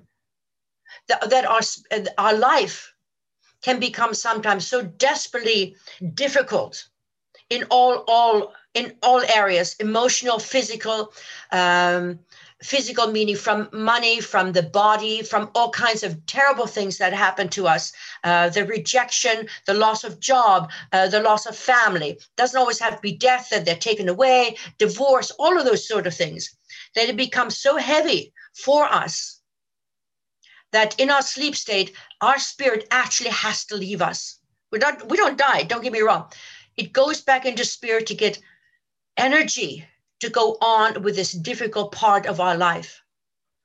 That, 1.08 1.30
that 1.30 1.44
our, 1.54 1.62
uh, 1.90 2.04
our 2.18 2.34
life 2.52 2.94
can 3.62 3.80
become 3.80 4.14
sometimes 4.14 4.66
so 4.68 4.82
desperately 4.82 5.76
difficult 6.14 6.88
in 7.50 7.64
all, 7.70 8.04
all, 8.08 8.52
in 8.74 8.94
all 9.02 9.20
areas 9.34 9.74
emotional, 9.80 10.38
physical, 10.38 11.12
um, 11.50 12.18
physical 12.62 13.08
meaning 13.08 13.36
from 13.36 13.68
money, 13.72 14.20
from 14.20 14.52
the 14.52 14.62
body, 14.62 15.22
from 15.22 15.50
all 15.54 15.70
kinds 15.70 16.02
of 16.02 16.24
terrible 16.26 16.66
things 16.66 16.98
that 16.98 17.12
happen 17.12 17.48
to 17.48 17.66
us 17.66 17.92
uh, 18.24 18.48
the 18.48 18.64
rejection, 18.64 19.48
the 19.66 19.74
loss 19.74 20.04
of 20.04 20.20
job, 20.20 20.70
uh, 20.92 21.08
the 21.08 21.20
loss 21.20 21.46
of 21.46 21.56
family. 21.56 22.18
Doesn't 22.36 22.58
always 22.58 22.78
have 22.78 22.96
to 22.96 23.00
be 23.00 23.16
death 23.16 23.48
that 23.50 23.64
they're 23.64 23.76
taken 23.76 24.08
away, 24.08 24.56
divorce, 24.78 25.30
all 25.32 25.58
of 25.58 25.64
those 25.64 25.86
sort 25.86 26.06
of 26.06 26.14
things. 26.14 26.54
That 26.94 27.08
it 27.08 27.16
becomes 27.16 27.58
so 27.58 27.76
heavy 27.76 28.32
for 28.54 28.84
us 28.84 29.40
that 30.72 30.98
in 30.98 31.10
our 31.10 31.22
sleep 31.22 31.54
state, 31.54 31.92
our 32.20 32.38
spirit 32.38 32.86
actually 32.90 33.30
has 33.30 33.64
to 33.66 33.76
leave 33.76 34.02
us. 34.02 34.38
We 34.70 34.78
don't, 34.78 35.06
we 35.08 35.16
don't 35.16 35.36
die, 35.36 35.64
don't 35.64 35.82
get 35.82 35.92
me 35.92 36.00
wrong. 36.00 36.30
It 36.76 36.92
goes 36.92 37.20
back 37.20 37.46
into 37.46 37.64
spirit 37.64 38.06
to 38.06 38.14
get 38.14 38.40
energy 39.16 39.86
to 40.20 40.30
go 40.30 40.56
on 40.60 41.02
with 41.02 41.16
this 41.16 41.32
difficult 41.32 41.92
part 41.92 42.26
of 42.26 42.40
our 42.40 42.56
life. 42.56 43.02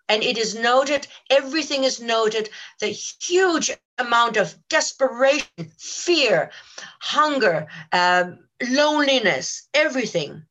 And 0.09 0.24
it 0.24 0.38
is 0.38 0.56
noted, 0.56 1.07
everything 1.30 1.83
is 1.83 2.01
noted, 2.01 2.50
the 2.80 2.88
huge 2.88 3.71
amount 3.98 4.38
of 4.38 4.56
desperation, 4.69 5.71
fear, 5.77 6.51
hunger, 7.00 7.68
um, 7.92 8.39
loneliness, 8.69 9.68
everything, 9.74 10.44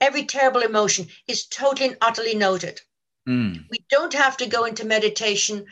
every 0.00 0.24
terrible 0.24 0.62
emotion 0.62 1.06
is 1.28 1.46
totally 1.46 1.88
and 1.88 1.98
utterly 2.00 2.34
noted. 2.34 2.80
Mm. 3.28 3.64
We 3.70 3.84
don't 3.90 4.14
have 4.14 4.36
to 4.38 4.46
go 4.46 4.64
into 4.64 4.84
meditation 4.84 5.66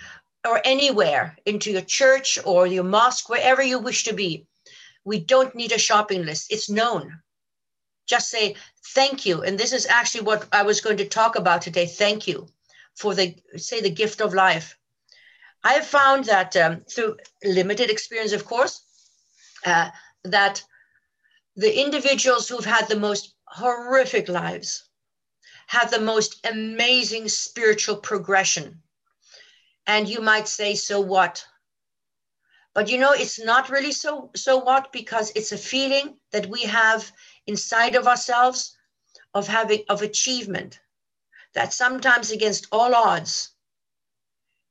or 0.47 0.61
anywhere, 0.65 1.37
into 1.47 1.71
your 1.71 1.83
church 1.83 2.39
or 2.45 2.67
your 2.67 2.85
mosque, 2.85 3.29
wherever 3.29 3.63
you 3.63 3.79
wish 3.79 4.05
to 4.05 4.13
be. 4.13 4.47
We 5.05 5.21
don't 5.21 5.55
need 5.55 5.73
a 5.73 5.79
shopping 5.79 6.25
list, 6.25 6.53
it's 6.53 6.71
known. 6.71 7.21
Just 8.07 8.31
say 8.31 8.57
thank 8.95 9.27
you. 9.27 9.43
And 9.43 9.59
this 9.59 9.73
is 9.73 9.87
actually 9.87 10.25
what 10.25 10.47
I 10.53 10.63
was 10.63 10.81
going 10.81 10.97
to 10.99 11.09
talk 11.09 11.37
about 11.37 11.63
today. 11.63 11.87
Thank 11.87 12.27
you 12.27 12.49
for 12.95 13.15
the, 13.15 13.37
say, 13.57 13.81
the 13.81 13.91
gift 13.91 14.21
of 14.21 14.35
life. 14.35 14.77
I 15.65 15.75
have 15.75 15.87
found 15.87 16.25
that 16.25 16.57
um, 16.57 16.83
through 16.91 17.17
limited 17.45 17.91
experience, 17.91 18.33
of 18.33 18.45
course, 18.45 18.83
uh, 19.65 19.91
that 20.25 20.63
the 21.57 21.81
individuals 21.81 22.49
who've 22.49 22.65
had 22.65 22.89
the 22.89 22.99
most 22.99 23.35
horrific 23.45 24.29
lives 24.29 24.89
have 25.69 25.91
the 25.91 26.01
most 26.01 26.45
amazing 26.47 27.29
spiritual 27.29 27.97
progression. 27.97 28.83
And 29.87 30.09
you 30.09 30.21
might 30.21 30.49
say, 30.49 30.75
so 30.75 31.01
what? 31.01 31.47
But 32.75 32.89
you 32.89 32.99
know, 32.99 33.13
it's 33.13 33.39
not 33.39 33.69
really 33.69 33.93
so 33.93 34.31
so 34.35 34.57
what 34.59 34.93
because 34.93 35.31
it's 35.35 35.53
a 35.53 35.59
feeling 35.59 36.17
that 36.31 36.47
we 36.47 36.63
have 36.63 37.13
inside 37.47 37.95
of 37.95 38.07
ourselves 38.07 38.77
of 39.35 39.47
having 39.47 39.85
of 39.89 40.03
achievement. 40.03 40.81
That 41.55 41.75
sometimes 41.75 42.31
against 42.31 42.67
all 42.73 42.95
odds 42.95 43.51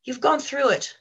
you've 0.03 0.21
gone 0.21 0.39
through 0.39 0.69
it. 0.69 0.97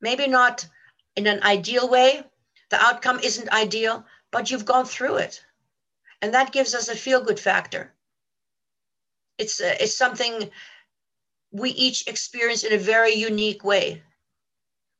Maybe 0.00 0.26
not 0.26 0.66
in 1.14 1.26
an 1.26 1.42
ideal 1.42 1.88
way 1.88 2.24
the 2.70 2.80
outcome 2.80 3.20
isn't 3.20 3.52
ideal 3.52 4.04
but 4.30 4.50
you've 4.50 4.64
gone 4.64 4.86
through 4.86 5.16
it. 5.16 5.44
And 6.22 6.32
that 6.34 6.52
gives 6.52 6.74
us 6.74 6.88
a 6.88 6.96
feel 6.96 7.22
good 7.22 7.38
factor. 7.38 7.92
It's 9.36 9.60
uh, 9.60 9.76
it's 9.78 9.96
something 9.96 10.50
we 11.52 11.70
each 11.70 12.06
experience 12.06 12.64
in 12.64 12.72
a 12.72 12.78
very 12.78 13.12
unique 13.12 13.62
way 13.62 14.02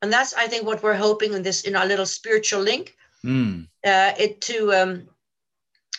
and 0.07 0.13
that's 0.13 0.33
i 0.35 0.47
think 0.47 0.65
what 0.65 0.83
we're 0.85 0.95
hoping 1.09 1.33
in 1.37 1.43
this 1.43 1.63
in 1.69 1.75
our 1.77 1.87
little 1.93 2.07
spiritual 2.07 2.63
link 2.63 2.95
Mm. 3.25 3.67
uh, 3.93 4.13
it 4.25 4.41
to 4.49 4.59
um, 4.81 4.93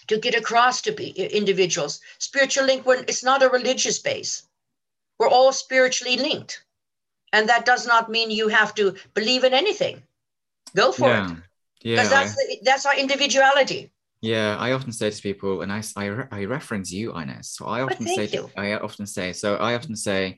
to 0.07 0.17
get 0.25 0.35
across 0.35 0.81
to 0.83 0.91
be, 0.93 1.07
individuals. 1.41 1.99
Spiritual 2.19 2.65
link 2.65 2.85
when 2.85 2.99
it's 3.09 3.23
not 3.23 3.43
a 3.43 3.49
religious 3.49 3.99
base. 3.99 4.31
We're 5.19 5.33
all 5.37 5.51
spiritually 5.51 6.15
linked, 6.15 6.63
and 7.33 7.49
that 7.49 7.65
does 7.65 7.83
not 7.85 8.09
mean 8.09 8.31
you 8.31 8.47
have 8.59 8.71
to 8.75 8.95
believe 9.13 9.43
in 9.43 9.53
anything. 9.53 10.03
Go 10.75 10.91
for 10.93 11.09
Yeah. 11.09 11.31
it, 11.31 11.37
Yeah. 11.83 11.95
because 11.95 12.09
that's 12.15 12.35
the, 12.37 12.45
that's 12.63 12.85
our 12.85 12.95
individuality. 12.97 13.91
Yeah, 14.21 14.55
I 14.67 14.71
often 14.71 14.93
say 14.93 15.09
to 15.11 15.21
people, 15.21 15.61
and 15.63 15.71
I, 15.71 15.81
I, 16.03 16.05
re- 16.05 16.31
I 16.39 16.45
reference 16.45 16.89
you, 16.93 17.11
Ines. 17.19 17.49
So 17.49 17.65
I 17.65 17.81
often 17.81 18.07
say, 18.07 18.25
you. 18.31 18.49
I 18.55 18.67
often 18.87 19.05
say, 19.05 19.33
so 19.33 19.57
I 19.69 19.75
often 19.75 19.95
say, 19.97 20.37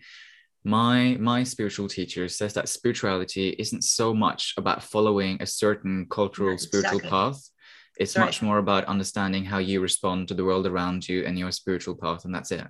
my 0.63 1.17
my 1.19 1.43
spiritual 1.43 1.87
teacher 1.87 2.27
says 2.27 2.53
that 2.53 2.69
spirituality 2.69 3.49
isn't 3.59 3.83
so 3.83 4.13
much 4.13 4.53
about 4.57 4.83
following 4.83 5.41
a 5.41 5.45
certain 5.45 6.05
cultural 6.09 6.57
spiritual 6.57 6.97
exactly. 6.97 7.09
path. 7.09 7.49
It's 7.97 8.15
Right. 8.15 8.25
much 8.25 8.41
more 8.41 8.57
about 8.59 8.85
understanding 8.85 9.45
how 9.45 9.57
you 9.59 9.81
respond 9.81 10.27
to 10.27 10.33
the 10.33 10.43
world 10.45 10.65
around 10.65 11.07
you 11.07 11.25
and 11.25 11.37
your 11.37 11.51
spiritual 11.51 11.95
path, 11.95 12.25
and 12.25 12.33
that's 12.33 12.51
it. 12.51 12.65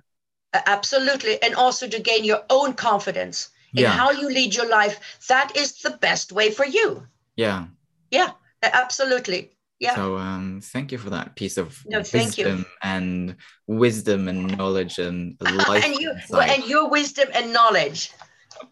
Absolutely. 0.52 1.40
And 1.42 1.54
also 1.54 1.86
to 1.88 2.00
gain 2.00 2.24
your 2.24 2.44
own 2.50 2.74
confidence 2.74 3.50
in 3.74 3.82
Yeah. 3.84 3.92
how 3.92 4.10
you 4.10 4.28
lead 4.28 4.54
your 4.54 4.68
life. 4.68 4.98
That 5.28 5.56
is 5.56 5.78
the 5.78 5.90
best 5.90 6.32
way 6.32 6.50
for 6.50 6.66
you. 6.66 7.06
Yeah. 7.36 7.66
Yeah, 8.10 8.32
absolutely. 8.62 9.52
Yeah. 9.80 9.94
So 9.96 10.16
um, 10.18 10.60
thank 10.62 10.92
you 10.92 10.98
for 10.98 11.10
that 11.10 11.34
piece 11.36 11.56
of 11.56 11.82
No, 11.86 12.02
thank 12.02 12.36
you. 12.38 12.44
wisdom 12.44 12.66
and 12.82 13.36
wisdom 13.66 14.28
and 14.28 14.56
knowledge 14.58 14.98
and 14.98 15.36
life. 15.68 15.84
and 15.84 15.94
you 15.96 16.12
insight. 16.12 16.50
and 16.50 16.64
your 16.68 16.88
wisdom 16.90 17.28
and 17.34 17.52
knowledge. 17.52 18.12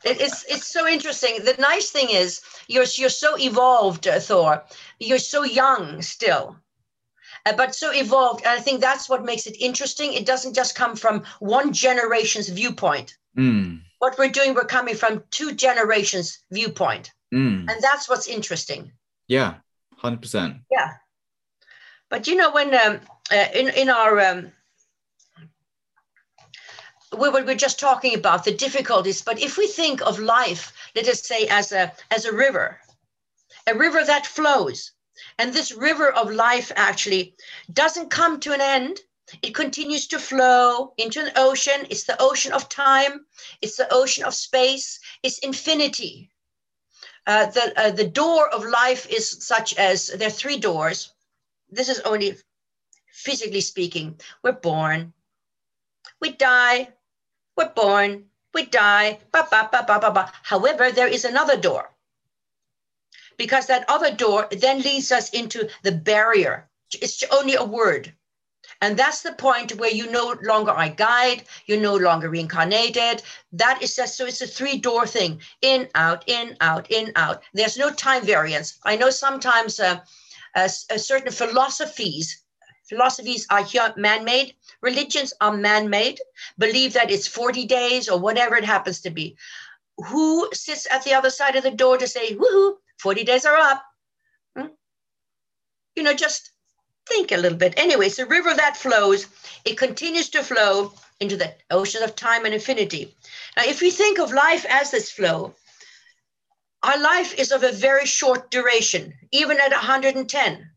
It- 0.05 0.21
it's 0.21 0.45
it's 0.45 0.67
so 0.67 0.87
interesting. 0.87 1.43
The 1.45 1.57
nice 1.59 1.91
thing 1.91 2.09
is 2.11 2.41
you're 2.69 2.85
you're 2.97 3.09
so 3.25 3.39
evolved, 3.39 4.07
uh, 4.07 4.21
Thor. 4.21 4.63
You're 5.01 5.19
so 5.35 5.45
young 5.45 6.03
still, 6.03 6.57
uh, 7.47 7.55
but 7.57 7.75
so 7.75 7.91
evolved. 7.93 8.45
And 8.45 8.59
I 8.59 8.61
think 8.63 8.83
that's 8.83 9.09
what 9.09 9.25
makes 9.25 9.47
it 9.47 9.57
interesting. 9.59 10.13
It 10.13 10.27
doesn't 10.27 10.53
just 10.55 10.75
come 10.75 10.95
from 10.95 11.25
one 11.41 11.73
generation's 11.73 12.51
viewpoint. 12.51 13.17
Mm, 13.39 13.81
What 13.99 14.19
we're 14.19 14.29
doing, 14.39 14.53
we're 14.55 14.65
coming 14.79 14.95
from 14.95 15.23
two 15.31 15.55
generations' 15.55 16.45
viewpoint, 16.53 17.13
mm. 17.33 17.61
and 17.71 17.77
that's 17.83 18.09
what's 18.11 18.29
interesting. 18.29 18.93
Yeah, 19.27 19.55
hundred 19.99 20.23
percent. 20.23 20.57
Yeah. 20.71 20.95
But 22.09 22.27
you 22.27 22.37
know, 22.37 22.53
when 22.53 22.75
um, 22.75 23.01
uh, 23.31 23.47
in 23.55 23.69
in 23.69 23.91
our 23.91 24.21
um, 24.21 24.53
we 27.17 27.29
were, 27.29 27.45
we're 27.45 27.55
just 27.55 27.81
talking 27.81 28.15
about 28.15 28.45
the 28.45 28.55
difficulties, 28.55 29.23
but 29.23 29.41
if 29.41 29.57
we 29.57 29.67
think 29.67 30.03
of 30.03 30.19
life, 30.19 30.73
let 30.95 31.09
us 31.09 31.27
say 31.27 31.47
as 31.49 31.73
a 31.73 31.93
as 32.11 32.25
a 32.25 32.35
river, 32.35 32.79
a 33.67 33.75
river 33.75 34.05
that 34.05 34.27
flows, 34.27 34.93
and 35.39 35.53
this 35.53 35.73
river 35.73 36.13
of 36.13 36.31
life 36.31 36.73
actually 36.77 37.35
doesn't 37.73 38.11
come 38.11 38.41
to 38.41 38.53
an 38.53 38.61
end. 38.61 39.01
It 39.43 39.55
continues 39.55 40.07
to 40.09 40.19
flow 40.19 40.95
into 40.97 41.21
an 41.21 41.33
ocean. 41.37 41.87
It's 41.91 42.05
the 42.05 42.17
ocean 42.21 42.53
of 42.53 42.69
time. 42.71 43.27
It's 43.61 43.77
the 43.77 43.93
ocean 43.93 44.25
of 44.25 44.35
space. 44.35 44.99
It's 45.23 45.39
infinity. 45.41 46.31
Uh, 47.29 47.45
the 47.51 47.73
uh, 47.77 47.91
the 47.91 48.09
door 48.09 48.49
of 48.49 48.65
life 48.65 49.07
is 49.11 49.31
such 49.31 49.77
as 49.77 50.07
there 50.07 50.29
are 50.29 50.41
three 50.41 50.57
doors. 50.59 51.13
This 51.69 51.91
is 51.91 52.01
only 52.01 52.39
physically 53.13 53.61
speaking. 53.61 54.19
We're 54.43 54.53
born, 54.53 55.13
we 56.23 56.33
die, 56.33 56.89
we're 57.55 57.69
born, 57.69 58.25
we 58.55 58.65
die. 58.65 59.21
Ba, 59.31 59.47
ba, 59.51 59.69
ba, 59.71 59.85
ba, 59.87 60.01
ba, 60.01 60.11
ba. 60.11 60.33
However, 60.43 60.91
there 60.91 61.07
is 61.07 61.27
another 61.27 61.59
door 61.59 61.91
because 63.37 63.67
that 63.67 63.85
other 63.91 64.11
door 64.11 64.49
then 64.51 64.81
leads 64.81 65.13
us 65.13 65.29
into 65.31 65.69
the 65.83 65.93
barrier. 65.93 66.67
It's 66.95 67.23
only 67.31 67.57
a 67.57 67.65
word. 67.65 68.15
And 68.81 68.97
that's 68.97 69.23
the 69.23 69.33
point 69.33 69.77
where 69.77 69.91
you 69.91 70.11
no 70.11 70.37
longer 70.43 70.71
are 70.71 70.89
guide, 70.89 71.43
you're 71.67 71.81
no 71.81 71.97
longer 71.97 72.31
reincarnated. 72.31 73.23
That 73.53 73.83
is 73.83 73.97
just 73.97 74.17
so 74.17 74.27
it's 74.27 74.41
a 74.41 74.47
three 74.47 74.79
door 74.79 75.07
thing 75.07 75.41
in, 75.63 75.89
out, 75.97 76.23
in, 76.29 76.57
out, 76.61 76.91
in, 76.91 77.11
out. 77.17 77.43
There's 77.53 77.77
no 77.77 77.91
time 77.91 78.25
variance. 78.25 78.79
I 78.85 78.97
know 78.97 79.11
sometimes 79.11 79.81
uh, 79.81 80.01
uh, 80.55 80.69
uh, 80.91 80.99
certain 80.99 81.33
philosophies, 81.33 82.45
philosophies 82.89 83.47
are 83.51 83.67
man 83.97 84.25
made, 84.25 84.55
religions 84.81 85.35
are 85.41 85.57
man 85.57 85.91
made, 85.91 86.21
believe 86.59 86.93
that 86.93 87.11
it's 87.11 87.27
40 87.27 87.67
days 87.67 88.09
or 88.09 88.21
whatever 88.21 88.57
it 88.57 88.65
happens 88.65 89.01
to 89.01 89.11
be. 89.11 89.37
Who 90.07 90.49
sits 90.53 90.87
at 90.89 91.03
the 91.03 91.15
other 91.15 91.31
side 91.31 91.57
of 91.57 91.65
the 91.65 91.73
door 91.73 91.99
to 91.99 92.07
say, 92.07 92.37
woohoo, 92.37 92.77
40 93.01 93.25
days 93.25 93.45
are 93.45 93.57
up? 93.57 93.83
Hmm? 94.57 94.67
You 95.97 96.05
know, 96.05 96.15
just 96.15 96.53
think 97.09 97.33
a 97.33 97.37
little 97.37 97.59
bit. 97.59 97.75
Anyway, 97.77 98.07
it's 98.07 98.19
a 98.19 98.27
river 98.27 98.55
that 98.55 98.77
flows, 98.77 99.27
it 99.65 99.79
continues 99.79 100.29
to 100.31 100.43
flow 100.43 100.93
into 101.21 101.37
the 101.37 101.55
ocean 101.71 102.03
of 102.03 102.15
time 102.15 102.45
and 102.45 102.55
infinity. 102.55 103.15
Now, 103.57 103.65
if 103.67 103.81
we 103.81 103.91
think 103.91 104.19
of 104.19 104.33
life 104.33 104.65
as 104.69 104.91
this 104.91 105.11
flow, 105.11 105.55
our 106.83 106.99
life 107.01 107.35
is 107.35 107.51
of 107.51 107.65
a 107.65 107.73
very 107.73 108.07
short 108.07 108.51
duration, 108.51 109.15
even 109.33 109.59
at 109.61 109.73
110. 109.73 110.71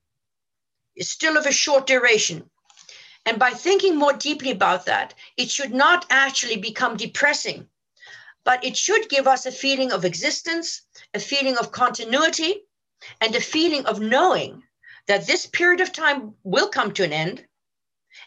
It's 0.96 1.10
still 1.10 1.38
of 1.38 1.46
a 1.46 1.52
short 1.52 1.86
duration. 1.86 2.50
And 3.26 3.38
by 3.38 3.52
thinking 3.52 3.96
more 3.96 4.14
deeply 4.14 4.52
about 4.52 4.86
that, 4.86 5.14
it 5.38 5.52
should 5.52 5.74
not 5.74 6.06
actually 6.10 6.58
become 6.58 6.98
depressing, 6.98 7.68
but 8.44 8.66
it 8.66 8.76
should 8.76 9.10
give 9.10 9.28
us 9.28 9.46
a 9.46 9.52
feeling 9.52 9.92
of 9.92 10.06
existence, 10.06 10.82
a 11.14 11.20
feeling 11.20 11.58
of 11.58 11.72
continuity, 11.72 12.64
and 13.20 13.36
a 13.36 13.42
feeling 13.42 13.86
of 13.86 14.00
knowing 14.00 14.64
that 15.08 15.28
this 15.28 15.46
period 15.46 15.82
of 15.82 15.92
time 15.92 16.34
will 16.44 16.70
come 16.70 16.94
to 16.94 17.04
an 17.04 17.14
end, 17.14 17.46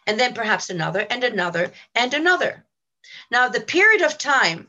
and 0.06 0.18
then 0.18 0.34
perhaps 0.34 0.70
another, 0.70 1.06
and 1.10 1.24
another, 1.24 1.72
and 1.94 2.14
another. 2.14 2.64
Now, 3.30 3.48
the 3.48 3.60
period 3.60 4.02
of 4.02 4.18
time, 4.18 4.68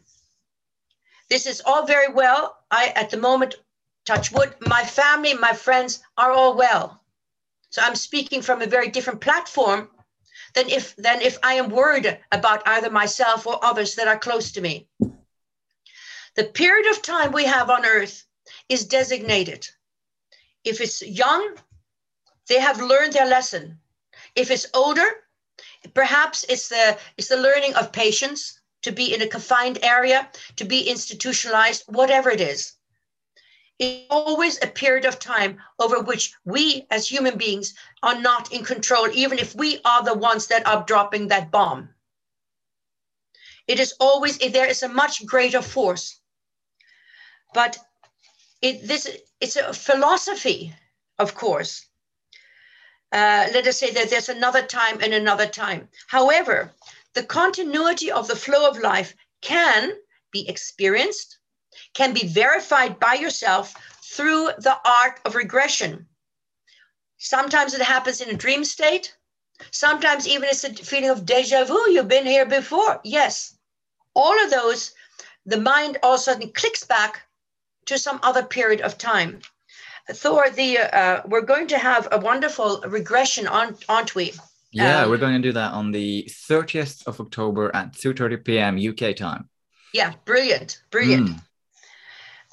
this 1.29 1.45
is 1.45 1.62
all 1.65 1.85
very 1.85 2.12
well. 2.12 2.57
I, 2.69 2.88
at 2.95 3.09
the 3.09 3.17
moment, 3.17 3.55
touch 4.05 4.31
wood, 4.31 4.55
my 4.59 4.83
family, 4.83 5.33
my 5.33 5.53
friends 5.53 6.03
are 6.17 6.31
all 6.31 6.55
well. 6.55 7.01
So 7.69 7.81
I'm 7.81 7.95
speaking 7.95 8.41
from 8.41 8.62
a 8.62 8.67
very 8.67 8.89
different 8.89 9.21
platform 9.21 9.89
than 10.53 10.69
if 10.69 10.95
than 10.95 11.21
if 11.21 11.38
I 11.43 11.55
am 11.55 11.69
worried 11.69 12.17
about 12.31 12.67
either 12.67 12.89
myself 12.89 13.45
or 13.45 13.63
others 13.63 13.95
that 13.95 14.07
are 14.07 14.17
close 14.17 14.53
to 14.53 14.62
me. 14.62 14.88
The 16.35 16.45
period 16.45 16.89
of 16.91 17.01
time 17.01 17.31
we 17.31 17.45
have 17.45 17.69
on 17.69 17.85
earth 17.85 18.25
is 18.69 18.85
designated. 18.85 19.67
If 20.63 20.81
it's 20.81 21.01
young, 21.01 21.55
they 22.47 22.59
have 22.59 22.81
learned 22.81 23.13
their 23.13 23.27
lesson. 23.27 23.79
If 24.35 24.51
it's 24.51 24.67
older, 24.73 25.07
perhaps 25.93 26.45
it's 26.49 26.69
the 26.69 26.97
it's 27.17 27.29
the 27.29 27.37
learning 27.37 27.75
of 27.75 27.91
patience 27.91 28.59
to 28.83 28.91
be 28.91 29.13
in 29.13 29.21
a 29.21 29.27
confined 29.27 29.79
area, 29.81 30.29
to 30.57 30.63
be 30.63 30.89
institutionalized, 30.89 31.83
whatever 31.87 32.29
it 32.29 32.41
is. 32.41 32.73
It's 33.79 34.05
always 34.09 34.61
a 34.61 34.67
period 34.67 35.05
of 35.05 35.19
time 35.19 35.59
over 35.79 36.01
which 36.01 36.33
we 36.45 36.85
as 36.91 37.07
human 37.07 37.37
beings 37.37 37.73
are 38.03 38.19
not 38.21 38.53
in 38.53 38.63
control, 38.63 39.09
even 39.11 39.39
if 39.39 39.55
we 39.55 39.81
are 39.83 40.03
the 40.03 40.13
ones 40.13 40.47
that 40.47 40.65
are 40.67 40.85
dropping 40.85 41.27
that 41.27 41.51
bomb. 41.51 41.89
It 43.67 43.79
is 43.79 43.95
always, 43.99 44.37
if 44.37 44.53
there 44.53 44.67
is 44.67 44.83
a 44.83 44.87
much 44.87 45.25
greater 45.25 45.61
force. 45.61 46.19
But 47.53 47.77
it, 48.61 48.87
this, 48.87 49.09
it's 49.41 49.55
a 49.55 49.73
philosophy, 49.73 50.73
of 51.17 51.35
course. 51.35 51.85
Uh, 53.15 53.48
let 53.53 53.65
us 53.65 53.79
say 53.79 53.91
that 53.91 54.10
there's 54.10 54.27
another 54.27 54.62
time 54.62 55.01
and 55.01 55.13
another 55.13 55.48
time. 55.48 55.88
However, 56.07 56.74
the 57.13 57.24
continuity 57.24 58.12
of 58.12 58.27
the 58.27 58.36
flow 58.36 58.69
of 58.69 58.77
life 58.77 59.15
can 59.39 59.93
be 60.34 60.50
experienced, 60.50 61.38
can 61.93 62.13
be 62.13 62.27
verified 62.27 63.00
by 63.00 63.13
yourself 63.13 63.74
through 64.03 64.50
the 64.57 64.77
art 64.84 65.22
of 65.24 65.34
regression. 65.34 66.05
Sometimes 67.17 67.74
it 67.74 67.81
happens 67.81 68.19
in 68.19 68.31
a 68.31 68.38
dream 68.38 68.65
state. 68.65 69.15
Sometimes 69.72 70.27
even 70.27 70.50
it's 70.50 70.65
a 70.65 70.74
feeling 70.74 71.10
of 71.10 71.25
deja 71.25 71.63
vu. 71.63 71.89
You've 71.89 72.10
been 72.10 72.25
here 72.25 72.45
before. 72.45 73.00
Yes. 73.05 73.55
All 74.13 74.43
of 74.43 74.51
those, 74.51 74.91
the 75.45 75.62
mind 75.62 76.00
all 76.03 76.15
of 76.15 76.19
a 76.19 76.24
sudden 76.24 76.51
clicks 76.51 76.84
back 76.84 77.22
to 77.86 77.98
some 77.98 78.19
other 78.24 78.43
period 78.43 78.81
of 78.81 78.98
time. 78.98 79.39
Thor, 80.12 80.50
the 80.50 80.77
uh, 80.77 81.21
we're 81.25 81.41
going 81.41 81.67
to 81.67 81.77
have 81.77 82.07
a 82.12 82.19
wonderful 82.19 82.81
regression, 82.88 83.47
aren't, 83.47 83.83
aren't 83.89 84.13
we? 84.15 84.33
Yeah, 84.71 85.03
Um, 85.03 85.09
we're 85.09 85.17
going 85.17 85.41
to 85.41 85.47
do 85.47 85.53
that 85.53 85.71
on 85.74 85.91
the 85.91 86.29
30th 86.29 87.07
of 87.07 87.19
October 87.19 87.71
at 87.74 87.93
2:30 87.93 88.43
p.m. 88.43 88.77
UK 88.77 89.15
time. 89.15 89.50
Yeah, 89.93 90.13
brilliant, 90.25 90.81
brilliant. 90.91 91.29
Mm, 91.29 91.41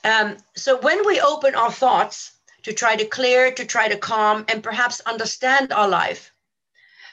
Um, 0.05 0.37
so 0.55 0.79
when 0.81 1.05
we 1.07 1.21
open 1.21 1.55
our 1.55 1.73
thoughts 1.73 2.33
to 2.63 2.73
try 2.73 2.97
to 2.97 3.05
clear, 3.05 3.51
to 3.53 3.65
try 3.65 3.89
to 3.89 3.97
calm, 3.97 4.45
and 4.49 4.63
perhaps 4.63 5.01
understand 5.01 5.73
our 5.73 5.89
life 5.89 6.33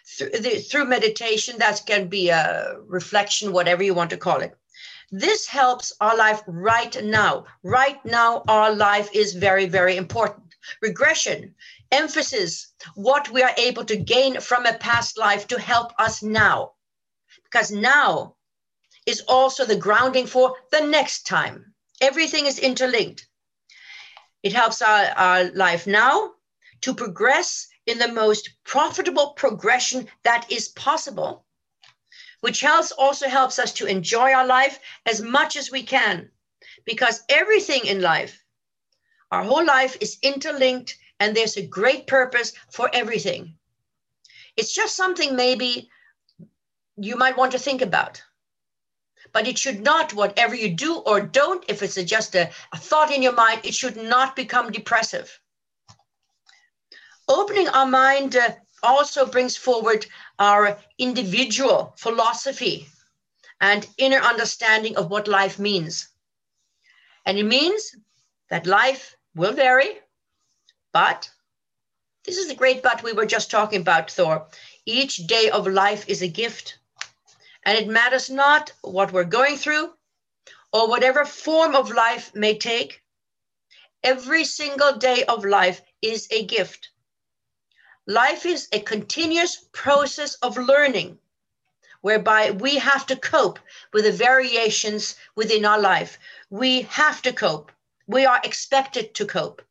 through, 0.05 0.29
the, 0.29 0.60
through 0.60 0.86
meditation, 0.86 1.58
that 1.58 1.81
can 1.86 2.08
be 2.08 2.29
a 2.29 2.77
reflection, 2.88 3.51
whatever 3.51 3.84
you 3.84 3.93
want 3.96 4.12
to 4.12 4.17
call 4.17 4.39
it. 4.41 4.55
This 5.12 5.48
helps 5.48 5.94
our 6.00 6.16
life 6.16 6.42
right 6.48 7.04
now. 7.04 7.46
Right 7.63 8.04
now, 8.06 8.44
our 8.48 8.74
life 8.74 9.10
is 9.13 9.34
very, 9.34 9.66
very 9.66 9.98
important. 9.98 10.56
Regression, 10.82 11.56
emphasis, 11.92 12.74
what 12.96 13.30
we 13.30 13.42
are 13.42 13.54
able 13.58 13.86
to 13.86 13.98
gain 13.98 14.39
from 14.39 14.66
a 14.66 14.78
past 14.78 15.18
life 15.18 15.48
to 15.48 15.60
help 15.60 15.94
us 15.98 16.22
now. 16.22 16.74
Because 17.44 17.72
now 17.72 18.36
is 19.06 19.22
also 19.28 19.66
the 19.66 19.75
grounding 19.75 20.28
for 20.28 20.56
the 20.72 20.82
next 20.82 21.25
time 21.25 21.74
everything 22.01 22.46
is 22.46 22.60
interlinked. 22.60 23.28
It 24.44 24.54
helps 24.54 24.82
our, 24.82 25.06
our 25.06 25.44
life 25.51 25.86
now 25.86 26.32
to 26.82 26.94
progress 26.94 27.68
in 27.86 28.00
the 28.00 28.08
most 28.08 28.50
profitable 28.63 29.32
progression 29.34 30.08
that 30.24 30.50
is 30.50 30.70
possible, 30.70 31.46
which 32.41 32.62
helps 32.62 32.91
also 32.91 33.27
helps 33.27 33.60
us 33.60 33.74
to 33.74 33.86
enjoy 33.86 34.34
our 34.34 34.46
life 34.46 34.79
as 35.05 35.22
much 35.22 35.55
as 35.55 35.72
we 35.72 35.84
can, 35.84 36.29
because 36.86 37.24
everything 37.29 37.86
in 37.86 38.01
life, 38.01 38.43
our 39.31 39.43
whole 39.43 39.65
life 39.65 39.98
is 40.01 40.17
interlinked 40.22 40.98
and 41.19 41.36
there's 41.36 41.58
a 41.58 41.67
great 41.67 42.08
purpose 42.08 42.53
for 42.72 42.89
everything. 42.93 43.55
It's 44.58 44.74
just 44.74 44.96
something 44.96 45.36
maybe 45.36 45.89
you 46.98 47.15
might 47.15 47.38
want 47.38 47.51
to 47.53 47.60
think 47.60 47.81
about. 47.81 48.22
But 49.31 49.48
it 49.48 49.58
should 49.58 49.81
not, 49.81 50.13
whatever 50.13 50.55
you 50.55 50.74
do 50.74 50.96
or 50.96 51.22
don't, 51.22 51.63
if 51.67 51.84
it's 51.84 52.01
just 52.03 52.36
a, 52.36 52.50
a 52.74 52.77
thought 52.77 53.13
in 53.13 53.22
your 53.22 53.34
mind, 53.34 53.62
it 53.63 53.75
should 53.75 53.96
not 53.96 54.36
become 54.36 54.72
depressive. 54.72 55.39
Opening 57.27 57.67
our 57.69 57.86
mind 57.86 58.36
uh, 58.36 58.50
also 58.83 59.25
brings 59.25 59.57
forward 59.57 60.05
our 60.38 60.79
individual 60.98 61.93
philosophy 61.98 62.88
and 63.62 63.88
inner 63.98 64.19
understanding 64.19 64.98
of 64.98 65.09
what 65.09 65.27
life 65.27 65.59
means. 65.59 66.09
And 67.25 67.38
it 67.38 67.43
means 67.43 67.95
that 68.50 68.65
life 68.65 69.15
will 69.36 69.53
vary, 69.53 70.00
but 70.93 71.29
this 72.25 72.38
is 72.38 72.48
the 72.48 72.55
great 72.55 72.83
but 72.83 73.03
we 73.03 73.13
were 73.13 73.25
just 73.25 73.51
talking 73.51 73.81
about, 73.81 74.12
Thor. 74.12 74.48
Each 74.86 75.17
day 75.27 75.50
of 75.50 75.67
life 75.67 76.07
is 76.07 76.21
a 76.21 76.27
gift. 76.27 76.79
And 77.63 77.77
it 77.77 77.88
matters 77.88 78.29
not 78.29 78.71
what 78.81 79.12
we're 79.12 79.24
going 79.24 79.57
through 79.57 79.93
or 80.71 80.89
whatever 80.89 81.25
form 81.25 81.75
of 81.75 81.91
life 81.91 82.33
may 82.36 82.57
take. 82.57 83.01
Every 84.03 84.43
single 84.43 84.98
day 84.98 85.24
of 85.25 85.43
life 85.43 85.81
is 86.01 86.27
a 86.31 86.45
gift. 86.45 86.89
Life 88.10 88.48
is 88.48 88.68
a 88.72 88.80
continuous 88.80 89.68
process 89.72 90.34
of 90.42 90.58
learning 90.58 91.20
whereby 92.01 92.50
we 92.50 92.80
have 92.80 93.06
to 93.06 93.16
cope 93.16 93.60
with 93.94 94.06
the 94.06 94.12
variations 94.12 95.16
within 95.36 95.63
our 95.63 95.80
life. 95.80 96.18
We 96.50 96.82
have 96.89 97.22
to 97.22 97.32
cope. 97.32 97.72
We 98.08 98.25
are 98.25 98.42
expected 98.44 99.13
to 99.13 99.28
cope. 99.28 99.62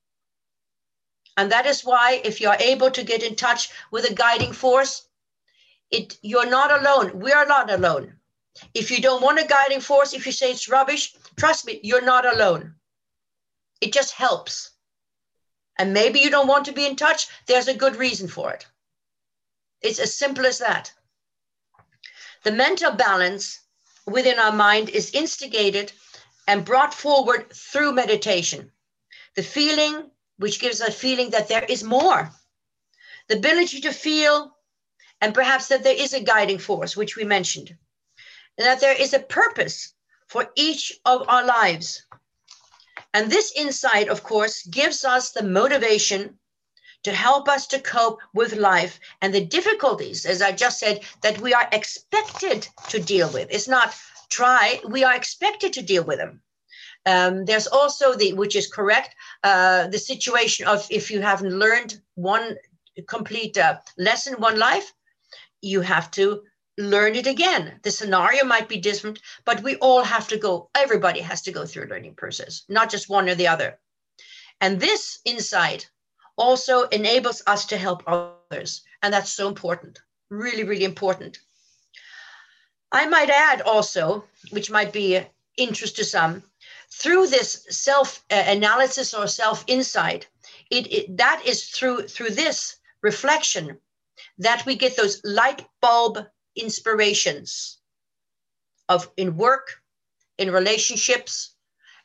And 1.37 1.50
that 1.50 1.66
is 1.66 1.85
why, 1.85 2.21
if 2.25 2.40
you 2.40 2.49
are 2.49 2.61
able 2.61 2.92
to 2.92 3.02
get 3.02 3.25
in 3.25 3.35
touch 3.35 3.71
with 3.90 4.09
a 4.09 4.14
guiding 4.14 4.52
force, 4.52 5.09
it 5.90 6.16
you're 6.23 6.49
not 6.49 6.71
alone. 6.71 7.18
We 7.18 7.33
are 7.33 7.47
not 7.47 7.73
alone. 7.73 8.21
If 8.73 8.92
you 8.92 9.02
don't 9.02 9.21
want 9.21 9.40
a 9.40 9.49
guiding 9.49 9.80
force, 9.80 10.14
if 10.14 10.26
you 10.26 10.30
say 10.30 10.52
it's 10.52 10.68
rubbish, 10.68 11.16
trust 11.37 11.66
me, 11.66 11.80
you're 11.83 12.09
not 12.12 12.25
alone. 12.25 12.76
It 13.80 13.92
just 13.92 14.12
helps. 14.12 14.77
And 15.78 15.92
maybe 15.94 16.18
you 16.18 16.30
don't 16.30 16.49
want 16.49 16.64
to 16.66 16.73
be 16.73 16.87
in 16.87 16.97
touch, 16.97 17.28
there's 17.47 17.68
a 17.68 17.75
good 17.75 17.97
reason 17.97 18.28
for 18.28 18.52
it. 18.52 18.66
It's 19.80 20.00
as 20.00 20.16
simple 20.16 20.44
as 20.44 20.58
that. 20.58 20.92
The 22.42 22.52
mental 22.52 22.92
balance 22.92 23.61
within 24.06 24.38
our 24.38 24.52
mind 24.52 24.88
is 24.88 25.12
instigated 25.12 25.92
and 26.49 26.64
brought 26.64 26.94
forward 26.94 27.52
through 27.52 27.92
meditation. 27.92 28.73
The 29.37 29.42
feeling, 29.42 30.11
which 30.38 30.61
gives 30.61 30.80
a 30.80 30.90
feeling 30.90 31.30
that 31.30 31.49
there 31.49 31.64
is 31.64 31.85
more, 31.85 32.30
the 33.28 33.37
ability 33.37 33.80
to 33.82 33.92
feel 33.92 34.56
and 35.20 35.35
perhaps 35.35 35.68
that 35.68 35.82
there 35.82 35.94
is 35.94 36.14
a 36.14 36.23
guiding 36.23 36.58
force, 36.58 36.97
which 36.97 37.16
we 37.16 37.25
mentioned, 37.25 37.76
and 38.56 38.66
that 38.66 38.80
there 38.80 39.00
is 39.00 39.14
a 39.14 39.20
purpose 39.20 39.94
for 40.28 40.50
each 40.56 40.92
of 41.04 41.28
our 41.28 41.44
lives. 41.44 42.06
And 43.14 43.30
this 43.30 43.52
insight, 43.56 44.08
of 44.08 44.22
course, 44.22 44.66
gives 44.66 45.04
us 45.04 45.30
the 45.30 45.42
motivation 45.42 46.38
to 47.04 47.12
help 47.12 47.48
us 47.48 47.66
to 47.68 47.80
cope 47.80 48.20
with 48.34 48.56
life 48.56 48.98
and 49.22 49.32
the 49.32 49.44
difficulties, 49.44 50.26
as 50.26 50.42
I 50.42 50.52
just 50.52 50.78
said, 50.78 51.00
that 51.22 51.40
we 51.40 51.54
are 51.54 51.68
expected 51.72 52.68
to 52.88 53.00
deal 53.00 53.30
with. 53.32 53.48
It's 53.50 53.68
not 53.68 53.94
try, 54.28 54.80
we 54.88 55.04
are 55.04 55.14
expected 55.14 55.72
to 55.74 55.82
deal 55.82 56.04
with 56.04 56.18
them. 56.18 56.42
Um, 57.06 57.44
there's 57.44 57.66
also 57.66 58.14
the, 58.14 58.32
which 58.34 58.56
is 58.56 58.70
correct, 58.70 59.14
uh, 59.42 59.86
the 59.86 59.98
situation 59.98 60.66
of 60.66 60.86
if 60.90 61.10
you 61.10 61.20
haven't 61.20 61.58
learned 61.58 62.00
one 62.16 62.56
complete 63.06 63.56
uh, 63.56 63.78
lesson, 63.97 64.34
one 64.34 64.58
life, 64.58 64.92
you 65.62 65.80
have 65.80 66.10
to 66.12 66.42
learn 66.78 67.17
it 67.17 67.26
again. 67.26 67.80
The 67.82 67.91
scenario 67.91 68.45
might 68.45 68.69
be 68.69 68.78
different, 68.78 69.21
but 69.45 69.62
we 69.62 69.76
all 69.76 70.04
have 70.04 70.28
to 70.28 70.38
go, 70.38 70.71
everybody 70.75 71.21
has 71.21 71.43
to 71.43 71.52
go 71.52 71.67
through 71.67 71.86
a 71.86 71.93
learning 71.93 72.14
process, 72.14 72.62
not 72.69 72.88
just 72.88 73.10
one 73.10 73.28
or 73.28 73.34
the 73.34 73.49
other. 73.49 73.78
And 74.60 74.80
this 74.80 75.19
insight 75.25 75.91
also 76.36 76.84
enables 76.84 77.43
us 77.47 77.67
to 77.67 77.76
help 77.76 78.02
others. 78.06 78.82
And 79.02 79.12
that's 79.12 79.32
so 79.32 79.49
important, 79.49 79.99
really, 80.30 80.64
really 80.64 80.84
important. 80.84 81.38
I 82.93 83.06
might 83.06 83.28
add 83.28 83.60
also, 83.62 84.25
which 84.50 84.71
might 84.71 84.93
be 84.93 85.21
interest 85.56 85.97
to 85.97 86.04
some, 86.04 86.43
through 86.91 87.26
this 87.26 87.67
self 87.69 88.25
uh, 88.30 88.45
analysis 88.47 89.12
or 89.12 89.26
self 89.26 89.64
insight, 89.67 90.28
it, 90.71 90.91
it, 90.93 91.17
that 91.17 91.43
is 91.45 91.69
through 91.69 92.08
through 92.08 92.30
this 92.30 92.76
reflection 93.02 93.78
that 94.38 94.64
we 94.64 94.75
get 94.75 94.97
those 94.97 95.21
light 95.25 95.67
bulb 95.80 96.26
inspirations 96.56 97.78
of 98.89 99.11
in 99.17 99.37
work, 99.37 99.82
in 100.39 100.50
relationships, 100.50 101.54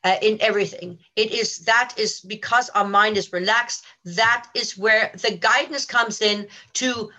uh, 0.04 0.18
in 0.22 0.38
everything. 0.42 1.00
It 1.16 1.32
is 1.32 1.60
that 1.60 1.94
is 1.98 2.20
because 2.20 2.70
our 2.72 2.88
mind 2.88 3.18
is 3.18 3.32
relaxed. 3.32 3.86
That 4.04 4.48
is 4.54 4.78
where 4.78 5.12
the 5.22 5.38
guidance 5.38 5.86
comes 5.86 6.22
in 6.22 6.48
to, 6.74 7.10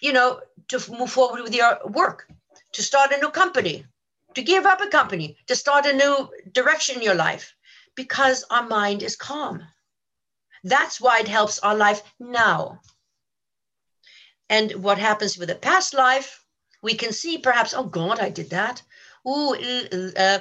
you 0.00 0.12
know, 0.12 0.40
to 0.68 0.92
move 0.92 1.10
forward 1.10 1.42
with 1.42 1.54
your 1.54 1.78
work, 1.86 2.28
to 2.72 2.82
start 2.82 3.12
a 3.12 3.18
new 3.18 3.30
company, 3.30 3.86
to 4.34 4.42
give 4.42 4.66
up 4.66 4.80
a 4.80 4.88
company, 4.88 5.36
to 5.46 5.56
start 5.56 5.86
a 5.86 5.92
new 5.92 6.28
direction 6.52 6.96
in 6.96 7.02
your 7.02 7.14
life, 7.14 7.54
because 7.94 8.44
our 8.50 8.66
mind 8.66 9.02
is 9.02 9.16
calm. 9.16 9.62
That's 10.64 11.00
why 11.00 11.20
it 11.20 11.28
helps 11.28 11.58
our 11.60 11.74
life 11.74 12.02
now. 12.18 12.80
And 14.48 14.72
what 14.82 14.98
happens 14.98 15.38
with 15.38 15.50
a 15.50 15.54
past 15.54 15.94
life, 15.94 16.44
we 16.82 16.94
can 16.94 17.12
see 17.12 17.38
perhaps, 17.38 17.74
oh 17.74 17.84
God, 17.84 18.20
I 18.20 18.30
did 18.30 18.50
that. 18.50 18.82
Ooh, 19.26 19.54
uh, 20.16 20.40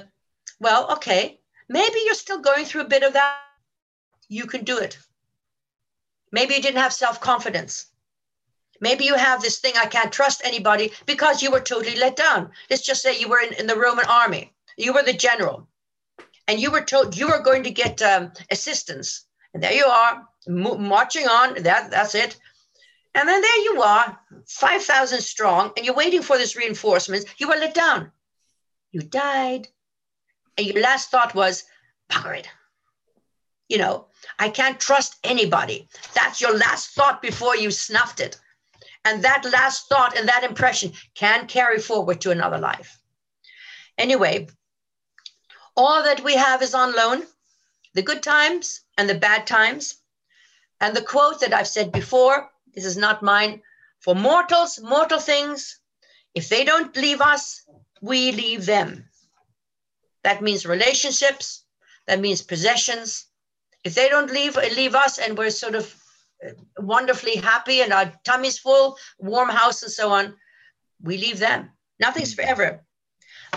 well, 0.60 0.92
okay. 0.94 1.40
Maybe 1.70 2.00
you're 2.06 2.16
still 2.16 2.40
going 2.40 2.66
through 2.66 2.82
a 2.82 2.96
bit 2.96 3.04
of 3.04 3.14
that. 3.14 3.38
You 4.28 4.46
can 4.46 4.64
do 4.64 4.78
it. 4.78 4.98
Maybe 6.32 6.56
you 6.56 6.62
didn't 6.62 6.82
have 6.82 6.94
self 6.94 7.22
confidence. 7.22 7.88
Maybe 8.82 9.06
you 9.06 9.16
have 9.16 9.42
this 9.42 9.60
thing, 9.60 9.76
I 9.78 9.86
can't 9.86 10.12
trust 10.12 10.42
anybody 10.44 10.92
because 11.06 11.42
you 11.42 11.52
were 11.52 11.62
totally 11.62 11.96
let 11.96 12.18
down. 12.18 12.52
Let's 12.70 12.86
just 12.86 13.02
say 13.02 13.18
you 13.18 13.30
were 13.30 13.40
in, 13.40 13.54
in 13.54 13.68
the 13.68 13.80
Roman 13.80 14.06
army, 14.10 14.52
you 14.78 14.94
were 14.94 15.04
the 15.04 15.14
general, 15.14 15.70
and 16.48 16.60
you 16.60 16.70
were 16.70 16.82
told 16.82 17.16
you 17.16 17.28
were 17.28 17.40
going 17.40 17.64
to 17.64 17.72
get 17.72 18.02
um, 18.02 18.34
assistance. 18.52 19.26
And 19.54 19.64
there 19.64 19.72
you 19.72 19.86
are, 19.86 20.28
marching 20.48 21.28
on. 21.28 21.64
That, 21.64 21.92
that's 21.92 22.16
it. 22.16 22.38
And 23.16 23.30
then 23.30 23.42
there 23.42 23.64
you 23.64 23.82
are, 23.82 24.20
5,000 24.48 25.22
strong, 25.22 25.72
and 25.78 25.86
you're 25.86 25.96
waiting 25.96 26.24
for 26.24 26.38
this 26.38 26.56
reinforcement. 26.56 27.26
You 27.38 27.48
were 27.48 27.56
let 27.56 27.74
down. 27.74 28.12
You 28.92 29.02
died. 29.02 29.68
And 30.58 30.68
your 30.68 30.82
last 30.82 31.12
thought 31.12 31.36
was, 31.36 31.64
bugger 32.10 32.38
it. 32.38 32.48
You 33.70 33.78
know, 33.78 34.08
I 34.40 34.50
can't 34.50 34.80
trust 34.80 35.18
anybody. 35.24 35.88
That's 36.14 36.42
your 36.42 36.58
last 36.58 36.92
thought 36.92 37.22
before 37.22 37.56
you 37.56 37.72
snuffed 37.72 38.20
it. 38.20 38.40
And 39.06 39.24
that 39.24 39.46
last 39.52 39.90
thought 39.90 40.18
and 40.18 40.28
that 40.28 40.44
impression 40.44 40.94
can 41.14 41.48
carry 41.48 41.80
forward 41.80 42.22
to 42.22 42.32
another 42.32 42.58
life. 42.58 43.00
Anyway, 43.98 44.48
all 45.76 46.04
that 46.04 46.24
we 46.24 46.36
have 46.36 46.62
is 46.62 46.74
on 46.74 46.96
loan 46.96 47.24
the 47.94 48.02
good 48.02 48.24
times 48.24 48.82
and 48.98 49.10
the 49.10 49.16
bad 49.16 49.46
times. 49.46 49.96
And 50.80 50.96
the 50.96 51.02
quote 51.02 51.42
that 51.42 51.54
I've 51.54 51.68
said 51.68 51.92
before 51.92 52.50
this 52.74 52.86
is 52.86 52.98
not 52.98 53.24
mine. 53.24 53.62
For 54.00 54.16
mortals, 54.16 54.80
mortal 54.82 55.20
things, 55.20 55.80
if 56.36 56.50
they 56.50 56.64
don't 56.64 56.96
leave 56.96 57.22
us, 57.22 57.64
we 58.02 58.32
leave 58.32 58.66
them. 58.66 59.06
That 60.24 60.42
means 60.42 60.66
relationships, 60.66 61.64
that 62.08 62.20
means 62.20 62.42
possessions. 62.42 63.26
If 63.84 63.96
they 63.96 64.10
don't 64.10 64.32
leave, 64.32 64.56
leave 64.56 64.96
us 64.96 65.20
and 65.20 65.38
we're 65.38 65.50
sort 65.50 65.76
of 65.76 65.94
uh, 66.46 66.52
wonderfully 66.78 67.36
happy 67.36 67.82
and 67.82 67.94
our 67.94 68.12
tummy's 68.24 68.58
full, 68.58 68.98
warm 69.20 69.50
house 69.50 69.84
and 69.84 69.92
so 69.92 70.10
on, 70.10 70.36
we 71.02 71.18
leave 71.18 71.40
them. 71.40 71.70
Nothing's 72.00 72.34
forever. 72.34 72.84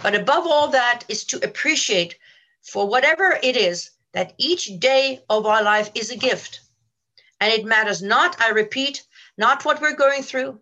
But 0.03 0.15
above 0.15 0.47
all 0.47 0.69
that 0.69 1.05
is 1.09 1.25
to 1.27 1.45
appreciate 1.45 2.17
for 2.63 2.87
whatever 2.87 3.39
it 3.43 3.57
is 3.57 3.91
that 4.13 4.35
each 4.39 4.79
day 4.79 5.21
of 5.31 5.47
our 5.47 5.63
life 5.63 5.91
is 5.95 6.11
a 6.11 6.17
gift. 6.17 6.61
And 7.41 7.53
it 7.53 7.65
matters 7.65 8.03
not, 8.03 8.41
I 8.41 8.51
repeat, 8.51 9.05
not 9.37 9.65
what 9.65 9.81
we're 9.81 9.97
going 9.97 10.23
through 10.23 10.61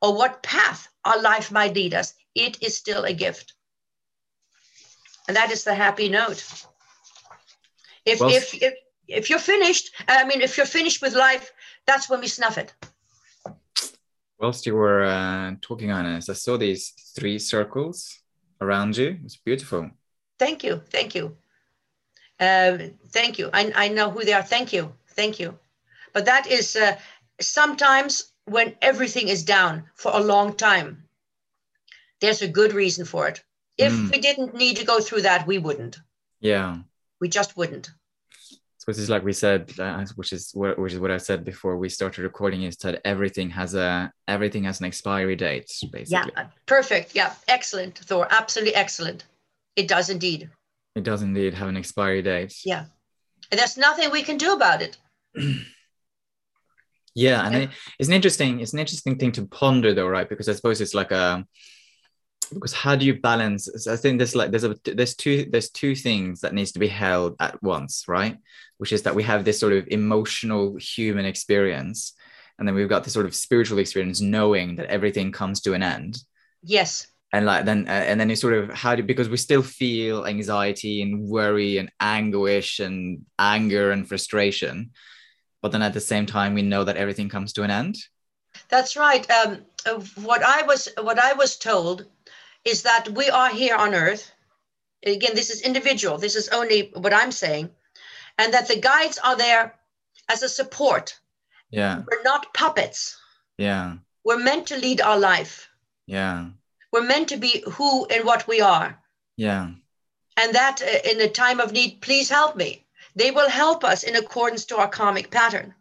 or 0.00 0.16
what 0.16 0.42
path 0.42 0.88
our 1.04 1.20
life 1.20 1.52
might 1.52 1.74
lead 1.74 1.94
us. 1.94 2.14
It 2.34 2.62
is 2.62 2.76
still 2.76 3.04
a 3.04 3.12
gift. 3.12 3.54
And 5.26 5.36
that 5.36 5.50
is 5.50 5.64
the 5.64 5.74
happy 5.74 6.08
note. 6.08 6.42
If, 8.04 8.20
well, 8.20 8.30
if, 8.30 8.54
if, 8.54 8.74
if 9.06 9.28
you're 9.28 9.38
finished, 9.38 9.90
I 10.08 10.24
mean, 10.24 10.40
if 10.40 10.56
you're 10.56 10.66
finished 10.66 11.02
with 11.02 11.14
life, 11.14 11.52
That's 11.88 12.10
when 12.10 12.20
we 12.20 12.28
snuff 12.28 12.58
it. 12.58 12.74
Whilst 14.38 14.66
you 14.66 14.74
were 14.74 15.04
uh, 15.04 15.54
talking 15.62 15.90
on 15.90 16.04
us, 16.04 16.28
I 16.28 16.34
saw 16.34 16.58
these 16.58 16.90
three 17.16 17.38
circles 17.38 18.20
around 18.60 18.94
you. 18.96 19.18
It's 19.24 19.38
beautiful. 19.38 19.90
Thank 20.38 20.62
you. 20.62 20.82
Thank 20.90 21.14
you. 21.14 21.38
Uh, 22.38 22.78
thank 23.08 23.38
you. 23.38 23.48
I, 23.54 23.72
I 23.74 23.88
know 23.88 24.10
who 24.10 24.22
they 24.22 24.34
are. 24.34 24.42
Thank 24.42 24.74
you. 24.74 24.92
Thank 25.16 25.40
you. 25.40 25.58
But 26.18 26.24
that 26.24 26.48
is 26.50 26.74
uh, 26.74 26.96
sometimes 27.40 28.32
when 28.46 28.74
everything 28.82 29.28
is 29.28 29.44
down 29.44 29.84
for 29.94 30.10
a 30.12 30.18
long 30.18 30.56
time, 30.56 31.04
there's 32.20 32.42
a 32.42 32.48
good 32.48 32.72
reason 32.72 33.04
for 33.04 33.28
it. 33.28 33.44
If 33.76 33.92
Mm. 33.92 34.10
we 34.10 34.18
didn't 34.20 34.52
need 34.54 34.76
to 34.78 34.84
go 34.84 34.98
through 35.00 35.22
that, 35.22 35.46
we 35.46 35.58
wouldn't. 35.58 35.96
Yeah. 36.40 36.78
We 37.20 37.28
just 37.28 37.56
wouldn't. 37.56 37.86
So 38.78 38.84
this 38.88 38.98
is 38.98 39.08
like 39.08 39.22
we 39.22 39.32
said, 39.32 39.70
uh, 39.78 40.04
which 40.16 40.32
is 40.32 40.50
what 40.54 40.76
which 40.76 40.92
is 40.94 40.98
what 40.98 41.12
I 41.12 41.18
said 41.18 41.44
before 41.44 41.76
we 41.78 41.88
started 41.88 42.22
recording. 42.24 42.64
Is 42.64 42.76
that 42.78 43.00
everything 43.04 43.48
has 43.50 43.76
a 43.76 44.10
everything 44.26 44.64
has 44.64 44.80
an 44.80 44.86
expiry 44.86 45.36
date, 45.36 45.70
basically. 45.92 46.34
uh, 46.36 46.46
perfect. 46.66 47.14
Yeah, 47.14 47.30
excellent, 47.46 47.94
Thor. 48.08 48.26
Absolutely 48.40 48.74
excellent. 48.74 49.20
It 49.76 49.86
does 49.86 50.10
indeed. 50.10 50.50
It 50.96 51.04
does 51.04 51.22
indeed 51.22 51.54
have 51.54 51.68
an 51.68 51.76
expiry 51.76 52.22
date. 52.22 52.54
Yeah. 52.64 52.86
And 53.52 53.58
there's 53.60 53.76
nothing 53.76 54.10
we 54.10 54.24
can 54.24 54.36
do 54.36 54.52
about 54.52 54.82
it. 54.82 54.96
Yeah, 57.18 57.44
and 57.44 57.54
it, 57.56 57.70
it's 57.98 58.08
an 58.08 58.14
interesting 58.14 58.60
it's 58.60 58.74
an 58.74 58.78
interesting 58.78 59.18
thing 59.18 59.32
to 59.32 59.46
ponder 59.46 59.92
though, 59.92 60.06
right? 60.06 60.28
Because 60.28 60.48
I 60.48 60.52
suppose 60.52 60.80
it's 60.80 60.94
like 60.94 61.10
a 61.10 61.44
because 62.52 62.72
how 62.72 62.94
do 62.94 63.04
you 63.04 63.20
balance? 63.20 63.88
I 63.88 63.96
think 63.96 64.18
there's 64.18 64.36
like 64.36 64.52
there's 64.52 64.62
a 64.62 64.76
there's 64.84 65.16
two 65.16 65.46
there's 65.50 65.68
two 65.70 65.96
things 65.96 66.42
that 66.42 66.54
needs 66.54 66.70
to 66.72 66.78
be 66.78 66.86
held 66.86 67.34
at 67.40 67.60
once, 67.60 68.04
right? 68.06 68.36
Which 68.76 68.92
is 68.92 69.02
that 69.02 69.16
we 69.16 69.24
have 69.24 69.44
this 69.44 69.58
sort 69.58 69.72
of 69.72 69.88
emotional 69.88 70.76
human 70.76 71.24
experience, 71.24 72.14
and 72.56 72.68
then 72.68 72.76
we've 72.76 72.88
got 72.88 73.02
this 73.02 73.14
sort 73.14 73.26
of 73.26 73.34
spiritual 73.34 73.80
experience, 73.80 74.20
knowing 74.20 74.76
that 74.76 74.86
everything 74.86 75.32
comes 75.32 75.60
to 75.62 75.74
an 75.74 75.82
end. 75.82 76.22
Yes. 76.62 77.08
and 77.32 77.46
like 77.46 77.64
then 77.64 77.86
uh, 77.88 78.04
and 78.08 78.20
then 78.20 78.30
you 78.30 78.36
sort 78.36 78.54
of 78.54 78.70
how 78.72 78.94
do 78.94 79.02
because 79.02 79.28
we 79.28 79.36
still 79.36 79.62
feel 79.62 80.24
anxiety 80.24 81.02
and 81.02 81.28
worry 81.28 81.78
and 81.78 81.90
anguish 81.98 82.78
and 82.78 83.26
anger 83.38 83.90
and 83.90 84.08
frustration 84.08 84.90
but 85.62 85.72
then 85.72 85.82
at 85.82 85.92
the 85.94 86.00
same 86.00 86.26
time 86.26 86.54
we 86.54 86.62
know 86.62 86.84
that 86.84 86.96
everything 86.96 87.28
comes 87.28 87.52
to 87.52 87.62
an 87.62 87.70
end 87.70 87.96
That's 88.68 88.96
right. 88.96 89.24
Um, 89.30 89.64
what 90.24 90.42
I 90.42 90.62
was 90.66 90.88
what 91.00 91.18
I 91.18 91.32
was 91.34 91.58
told 91.58 92.06
is 92.64 92.82
that 92.82 93.08
we 93.08 93.30
are 93.30 93.50
here 93.50 93.76
on 93.76 93.94
Earth. 93.94 94.32
Again, 95.04 95.34
this 95.34 95.50
is 95.50 95.62
individual. 95.62 96.18
This 96.18 96.34
is 96.36 96.48
only 96.48 96.90
what 96.94 97.14
I'm 97.14 97.30
saying, 97.32 97.70
and 98.38 98.52
that 98.52 98.66
the 98.68 98.80
guides 98.80 99.18
are 99.22 99.36
there 99.36 99.74
as 100.28 100.42
a 100.42 100.48
support. 100.48 101.20
yeah 101.70 102.02
We're 102.08 102.22
not 102.24 102.52
puppets. 102.54 103.16
yeah 103.58 103.96
We're 104.24 104.42
meant 104.44 104.66
to 104.68 104.76
lead 104.76 105.00
our 105.00 105.18
life. 105.18 105.68
yeah 106.06 106.50
We're 106.92 107.06
meant 107.08 107.28
to 107.28 107.36
be 107.36 107.62
who 107.76 108.06
and 108.06 108.24
what 108.24 108.48
we 108.48 108.60
are, 108.60 108.98
yeah 109.36 109.70
and 110.36 110.54
that 110.54 110.82
uh, 110.82 111.10
in 111.10 111.20
a 111.20 111.28
time 111.28 111.60
of 111.62 111.72
need, 111.72 112.00
please 112.00 112.30
help 112.30 112.56
me. 112.56 112.87
They 113.18 113.30
will 113.30 113.50
help 113.50 113.80
us 113.92 114.00
in 114.04 114.14
accordance 114.16 114.64
to 114.66 114.76
our 114.80 114.88
karmic 114.98 115.28
pattern. 115.30 115.74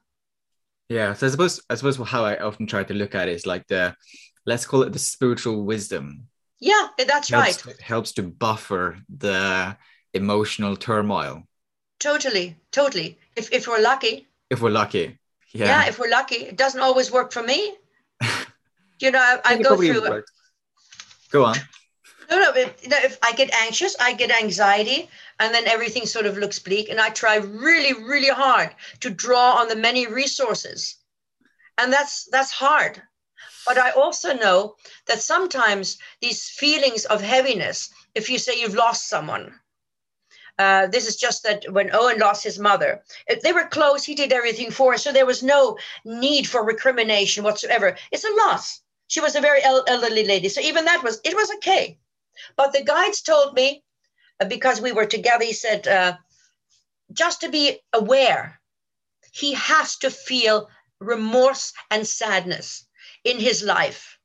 yeah 0.90 1.10
so 1.18 1.28
i 1.28 1.30
suppose 1.34 1.56
i 1.72 1.76
suppose 1.76 1.98
how 2.14 2.24
i 2.32 2.34
often 2.48 2.66
try 2.68 2.84
to 2.88 2.94
look 3.02 3.14
at 3.20 3.28
it 3.30 3.36
is 3.40 3.46
like 3.54 3.66
the 3.74 3.84
let's 4.46 4.66
call 4.70 4.82
it 4.86 4.92
the 4.94 5.00
spiritual 5.14 5.58
wisdom 5.74 6.06
Yeah, 6.60 6.84
that's 6.98 7.30
right. 7.32 7.62
helps, 7.62 7.82
helps 7.82 8.12
to 8.14 8.24
buffer 8.24 8.86
the 9.20 9.76
emotional 10.14 10.76
turmoil 10.76 11.44
Totally, 12.00 12.48
totally. 12.72 13.10
If 13.36 13.46
if 13.58 13.64
we're 13.68 13.82
lucky, 13.92 14.16
if 14.54 14.58
we're 14.62 14.78
lucky 14.82 15.06
yeah. 15.60 15.68
yeah, 15.72 15.84
if 15.90 15.96
we're 16.00 16.14
lucky, 16.20 16.40
it 16.52 16.58
doesn't 16.64 16.82
always 16.88 17.12
work 17.12 17.30
for 17.34 17.44
me. 17.52 17.60
you 19.04 19.10
know, 19.12 19.20
I, 19.20 19.40
I 19.56 19.64
go 19.70 19.76
through. 19.76 20.24
go 21.32 21.42
on 21.46 21.56
No, 22.30 22.40
no. 22.40 22.52
If, 22.54 22.84
you 22.84 22.90
know, 22.90 22.98
if 23.02 23.18
I 23.24 23.32
get 23.34 23.54
anxious, 23.54 23.96
I 24.00 24.14
get 24.14 24.32
anxiety, 24.32 25.10
and 25.40 25.54
then 25.54 25.68
everything 25.68 26.06
sort 26.06 26.26
of 26.26 26.38
looks 26.38 26.60
bleak. 26.60 26.90
And 26.90 27.00
I 27.00 27.10
try 27.10 27.38
really, 27.38 27.94
really 27.94 28.30
hard 28.30 28.76
to 29.02 29.10
draw 29.10 29.54
on 29.54 29.68
the 29.70 29.76
many 29.76 30.08
resources, 30.08 30.96
and 31.78 31.92
that's 31.92 32.26
that's 32.32 32.52
hard. 32.52 33.02
But 33.66 33.78
I 33.78 33.92
also 33.92 34.34
know 34.34 34.76
that 35.08 35.22
sometimes 35.22 35.98
these 36.22 36.50
feelings 36.50 37.06
of 37.06 37.22
heaviness, 37.22 37.90
if 38.16 38.30
you 38.30 38.40
say 38.40 38.60
you've 38.60 38.74
lost 38.74 39.10
someone, 39.10 39.60
uh, 40.60 40.88
this 40.88 41.08
is 41.08 41.18
just 41.18 41.44
that 41.44 41.66
when 41.72 41.94
Owen 41.94 42.20
lost 42.20 42.44
his 42.44 42.60
mother, 42.60 43.04
they 43.44 43.54
were 43.54 43.68
close, 43.68 44.04
he 44.04 44.16
did 44.16 44.34
everything 44.34 44.72
for 44.72 44.94
her. 44.94 44.98
So 44.98 45.12
there 45.12 45.26
was 45.26 45.44
no 45.44 45.78
need 46.04 46.48
for 46.48 46.64
recrimination 46.64 47.44
whatsoever. 47.44 47.96
It's 48.12 48.24
a 48.24 48.36
loss. 48.48 48.82
She 49.08 49.22
was 49.22 49.36
a 49.36 49.42
very 49.42 49.64
el- 49.64 49.86
elderly 49.88 50.26
lady. 50.26 50.50
So 50.50 50.62
even 50.62 50.86
that 50.86 51.04
was, 51.04 51.22
it 51.24 51.36
was 51.36 51.52
okay. 51.58 52.00
But 52.56 52.74
the 52.74 52.84
guides 52.84 53.22
told 53.22 53.54
me, 53.54 53.84
uh, 54.40 54.46
because 54.46 54.82
we 54.82 54.92
were 54.92 55.06
together, 55.06 55.46
he 55.46 55.54
said, 55.54 55.88
uh, 55.88 56.18
just 57.12 57.42
to 57.42 57.50
be 57.50 57.80
aware, 57.94 58.60
he 59.32 59.54
has 59.54 59.98
to 59.98 60.10
feel 60.10 60.70
remorse 61.00 61.74
and 61.92 62.08
sadness 62.08 62.86
in 63.24 63.40
his 63.40 63.64
life, 63.64 64.18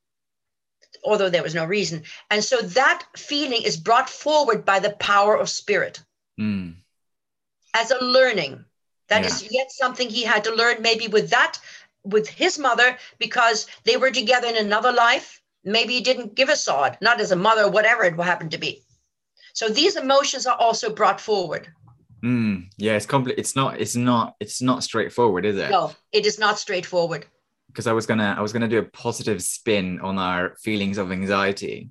although 1.03 1.29
there 1.29 1.43
was 1.43 1.55
no 1.55 1.65
reason. 1.65 2.03
And 2.29 2.43
so 2.43 2.61
that 2.61 3.05
feeling 3.15 3.61
is 3.63 3.77
brought 3.77 4.09
forward 4.09 4.65
by 4.65 4.79
the 4.79 4.91
power 4.91 5.37
of 5.37 5.49
spirit 5.49 6.01
Mm. 6.39 6.75
as 7.73 7.91
a 7.91 8.03
learning. 8.03 8.65
That 9.09 9.21
Yeah. 9.21 9.27
is 9.27 9.43
yet 9.51 9.71
something 9.71 10.09
he 10.09 10.23
had 10.23 10.45
to 10.45 10.55
learn, 10.55 10.81
maybe 10.81 11.07
with 11.07 11.29
that, 11.29 11.59
with 12.03 12.27
his 12.27 12.57
mother, 12.57 12.97
because 13.19 13.67
they 13.83 13.97
were 13.97 14.11
together 14.11 14.47
in 14.47 14.57
another 14.57 14.91
life. 14.91 15.42
Maybe 15.63 15.93
he 15.93 16.01
didn't 16.01 16.35
give 16.35 16.49
a 16.49 16.55
sod, 16.55 16.97
not 17.01 17.21
as 17.21 17.31
a 17.31 17.35
mother, 17.35 17.69
whatever 17.69 18.03
it 18.03 18.19
happened 18.19 18.51
to 18.51 18.57
be. 18.57 18.83
So 19.53 19.69
these 19.69 19.95
emotions 19.95 20.45
are 20.45 20.57
also 20.57 20.93
brought 20.93 21.21
forward. 21.21 21.69
Mm, 22.23 22.69
yeah, 22.77 22.93
it's 22.93 23.05
compli 23.05 23.33
It's 23.37 23.55
not. 23.55 23.79
It's 23.79 23.95
not. 23.95 24.35
It's 24.39 24.61
not 24.61 24.83
straightforward, 24.83 25.45
is 25.45 25.57
it? 25.57 25.69
No, 25.69 25.93
it 26.11 26.25
is 26.25 26.39
not 26.39 26.57
straightforward. 26.57 27.25
Because 27.67 27.87
I 27.87 27.93
was 27.93 28.05
gonna. 28.05 28.35
I 28.37 28.41
was 28.41 28.53
gonna 28.53 28.67
do 28.67 28.79
a 28.79 28.83
positive 28.83 29.41
spin 29.43 29.99
on 29.99 30.17
our 30.17 30.55
feelings 30.61 30.97
of 30.97 31.11
anxiety. 31.11 31.89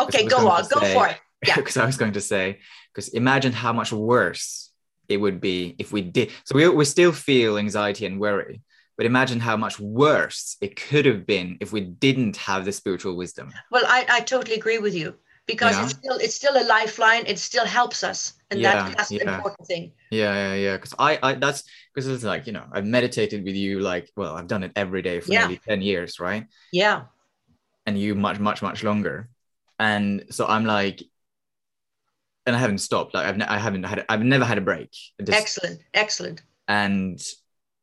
Okay, 0.00 0.26
go 0.26 0.48
on, 0.48 0.64
go 0.68 0.80
say- 0.80 0.94
for 0.94 1.08
it. 1.08 1.16
Yeah. 1.46 1.56
Because 1.56 1.76
I 1.76 1.84
was 1.84 1.98
going 1.98 2.14
to 2.14 2.22
say. 2.22 2.60
Because 2.90 3.08
imagine 3.08 3.52
how 3.52 3.74
much 3.74 3.92
worse 3.92 4.70
it 5.10 5.18
would 5.18 5.42
be 5.42 5.76
if 5.78 5.92
we 5.92 6.00
did. 6.00 6.30
So 6.46 6.54
we 6.56 6.66
we 6.68 6.86
still 6.86 7.12
feel 7.12 7.58
anxiety 7.58 8.06
and 8.06 8.18
worry, 8.18 8.62
but 8.96 9.06
imagine 9.06 9.40
how 9.40 9.56
much 9.56 9.78
worse 9.80 10.56
it 10.60 10.76
could 10.76 11.04
have 11.06 11.26
been 11.26 11.56
if 11.60 11.72
we 11.72 11.80
didn't 11.80 12.36
have 12.36 12.64
the 12.64 12.72
spiritual 12.72 13.16
wisdom. 13.16 13.52
Well, 13.70 13.84
I, 13.86 14.06
I 14.08 14.20
totally 14.20 14.56
agree 14.56 14.78
with 14.78 14.94
you 14.94 15.14
because 15.46 15.74
Yeah. 15.76 15.82
it's 15.84 15.92
still 15.92 16.16
it's 16.16 16.34
still 16.34 16.56
a 16.56 16.64
lifeline. 16.66 17.24
It 17.26 17.38
still 17.38 17.66
helps 17.66 18.02
us, 18.04 18.34
and 18.50 18.60
Yeah, 18.60 18.74
that, 18.88 18.96
that's 18.96 19.08
the 19.10 19.20
important 19.20 19.66
thing. 19.66 19.92
Yeah, 20.10 20.32
yeah, 20.34 20.54
yeah. 20.54 20.76
Because 20.76 20.94
I, 20.98 21.18
I, 21.22 21.34
that's 21.34 21.64
because 21.92 22.08
it's 22.08 22.24
like 22.24 22.46
you 22.46 22.52
know, 22.52 22.64
I've 22.72 22.86
meditated 22.86 23.44
with 23.44 23.54
you. 23.54 23.80
Like, 23.80 24.10
well, 24.16 24.34
I've 24.36 24.46
done 24.48 24.62
it 24.62 24.72
every 24.76 25.02
day 25.02 25.20
for 25.20 25.32
Yeah. 25.32 25.40
nearly 25.40 25.60
ten 25.68 25.82
years, 25.82 26.20
right? 26.20 26.46
Yeah, 26.72 27.02
and 27.86 27.98
you 27.98 28.14
much 28.14 28.38
much 28.38 28.62
much 28.62 28.82
longer 28.82 29.28
and 29.80 30.24
so 30.30 30.46
i'm 30.46 30.64
like 30.64 31.02
and 32.46 32.54
i 32.54 32.58
haven't 32.58 32.78
stopped 32.78 33.12
like 33.12 33.26
i've 33.26 33.36
ne- 33.36 33.44
i 33.46 33.58
haven't 33.58 33.82
had 33.82 34.04
i've 34.08 34.22
never 34.22 34.44
had 34.44 34.56
a 34.56 34.60
break 34.60 34.90
Just- 35.20 35.36
excellent, 35.38 35.80
excellent. 35.92 36.42
and 36.68 37.20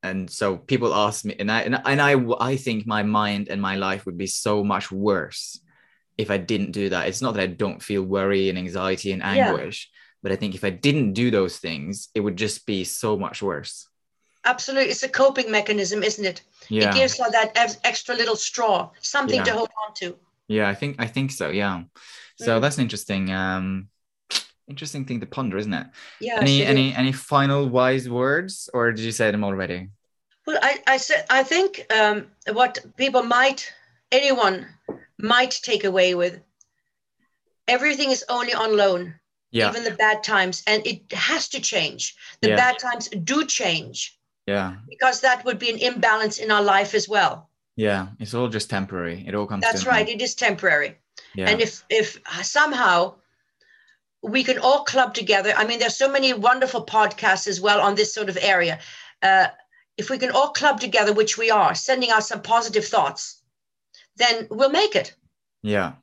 and 0.04 0.30
so 0.30 0.58
people 0.58 0.94
ask 0.94 1.26
me 1.26 1.36
and 1.40 1.52
i 1.52 1.62
and, 1.62 1.76
and 1.86 2.02
i 2.02 2.16
i 2.40 2.56
think 2.56 2.88
my 2.88 3.04
mind 3.04 3.50
and 3.50 3.62
my 3.62 3.76
life 3.76 4.06
would 4.06 4.18
be 4.18 4.28
so 4.28 4.64
much 4.64 4.92
worse 4.92 5.60
if 6.18 6.32
i 6.32 6.38
didn't 6.38 6.72
do 6.72 6.90
that 6.90 7.08
it's 7.08 7.22
not 7.22 7.34
that 7.34 7.44
i 7.44 7.48
don't 7.48 7.84
feel 7.84 8.04
worry 8.04 8.50
and 8.50 8.58
anxiety 8.58 9.12
and 9.12 9.24
Yeah. 9.24 9.48
anguish 9.48 9.90
but 10.24 10.32
i 10.32 10.36
think 10.36 10.56
if 10.56 10.64
i 10.64 10.70
didn't 10.70 11.14
do 11.14 11.32
those 11.32 11.58
things 11.58 12.10
it 12.16 12.20
would 12.22 12.36
just 12.36 12.66
be 12.66 12.84
so 12.84 13.18
much 13.18 13.42
worse 13.42 13.88
Absolutely, 14.44 14.90
it's 14.90 15.04
a 15.04 15.10
coping 15.10 15.52
mechanism, 15.52 16.02
isn't 16.02 16.26
it? 16.26 16.42
yeah 16.70 16.90
It 16.90 16.96
gives 16.96 17.20
us 17.20 17.32
that 17.32 17.78
extra 17.84 18.16
little 18.16 18.36
straw, 18.36 18.90
something 19.00 19.44
to 19.44 19.54
hold 19.54 19.70
on 19.88 19.94
to. 19.96 20.18
Yeah, 20.48 20.68
I 20.68 20.74
think 20.76 20.96
I 21.00 21.08
think 21.08 21.32
so. 21.32 21.50
Yeah. 21.50 21.84
So 22.38 22.58
Mm. 22.58 22.62
that's 22.62 22.78
an 22.78 22.84
interesting 22.84 23.32
um 23.32 23.90
interesting 24.72 25.04
thing 25.06 25.20
to 25.20 25.26
ponder, 25.26 25.58
isn't 25.58 25.74
it? 25.82 25.88
Yeah. 26.20 26.40
any 26.42 26.66
any 26.66 26.96
any 26.96 27.12
final 27.12 27.62
wise 27.80 28.06
words 28.10 28.70
or 28.74 28.92
did 28.96 29.04
you 29.04 29.12
say 29.12 29.30
them 29.32 29.44
already? 29.44 29.90
Well, 30.48 30.60
I, 30.70 30.74
I 30.88 30.98
said 30.98 31.26
I 31.40 31.44
think 31.44 31.70
um, 32.00 32.18
what 32.60 32.80
people 32.98 33.24
might, 33.24 33.62
anyone 34.12 34.66
might 35.34 35.54
take 35.70 35.84
away 35.84 36.16
with. 36.16 36.40
Everything 37.68 38.12
is 38.12 38.24
only 38.28 38.54
on 38.54 38.76
loan, 38.76 39.14
Yeah. 39.52 39.70
even 39.70 39.84
the 39.84 39.96
bad 40.06 40.24
times, 40.24 40.64
and 40.68 40.80
it 40.92 41.00
has 41.14 41.48
to 41.50 41.60
change. 41.60 42.16
The 42.42 42.50
Yeah. 42.50 42.56
bad 42.64 42.80
times 42.80 43.06
do 43.32 43.46
change 43.46 44.18
Yeah. 44.48 44.70
because 44.90 45.22
that 45.22 45.46
would 45.46 45.60
be 45.60 45.70
an 45.70 45.78
imbalance 45.78 46.38
in 46.44 46.50
our 46.52 46.64
life 46.64 46.96
as 46.96 47.08
well. 47.08 47.34
Yeah. 47.76 48.08
It's 48.20 48.34
all 48.34 48.50
just 48.50 48.70
temporary. 48.70 49.24
It 49.28 49.36
all 49.36 49.48
comes 49.48 49.64
That's 49.64 49.86
right. 49.86 50.10
It 50.10 50.22
is 50.22 50.34
temporary. 50.36 50.92
Yeah. 51.36 51.50
And 51.50 51.62
if 51.62 51.84
if 51.90 52.20
somehow 52.42 53.16
we 54.24 54.44
can 54.44 54.60
all 54.60 54.84
club 54.84 55.14
together, 55.14 55.54
I 55.58 55.66
mean, 55.66 55.80
there's 55.80 55.98
so 55.98 56.12
many 56.12 56.34
wonderful 56.34 56.86
podcasts 56.86 57.48
as 57.48 57.60
well 57.60 57.82
on 57.82 57.96
this 57.96 58.14
sort 58.14 58.30
of 58.30 58.38
area. 58.42 58.80
Uh, 59.22 59.48
if 59.98 60.10
we 60.10 60.18
can 60.18 60.32
all 60.32 60.50
club 60.50 60.80
together, 60.80 61.14
which 61.14 61.38
we 61.38 61.50
are, 61.52 61.74
sending 61.76 62.10
out 62.12 62.24
some 62.24 62.42
positive 62.42 62.86
thoughts, 62.86 63.42
then 64.18 64.48
we'll 64.50 64.70
make 64.70 64.96
it. 64.96 65.16
Yeah. 65.64 65.94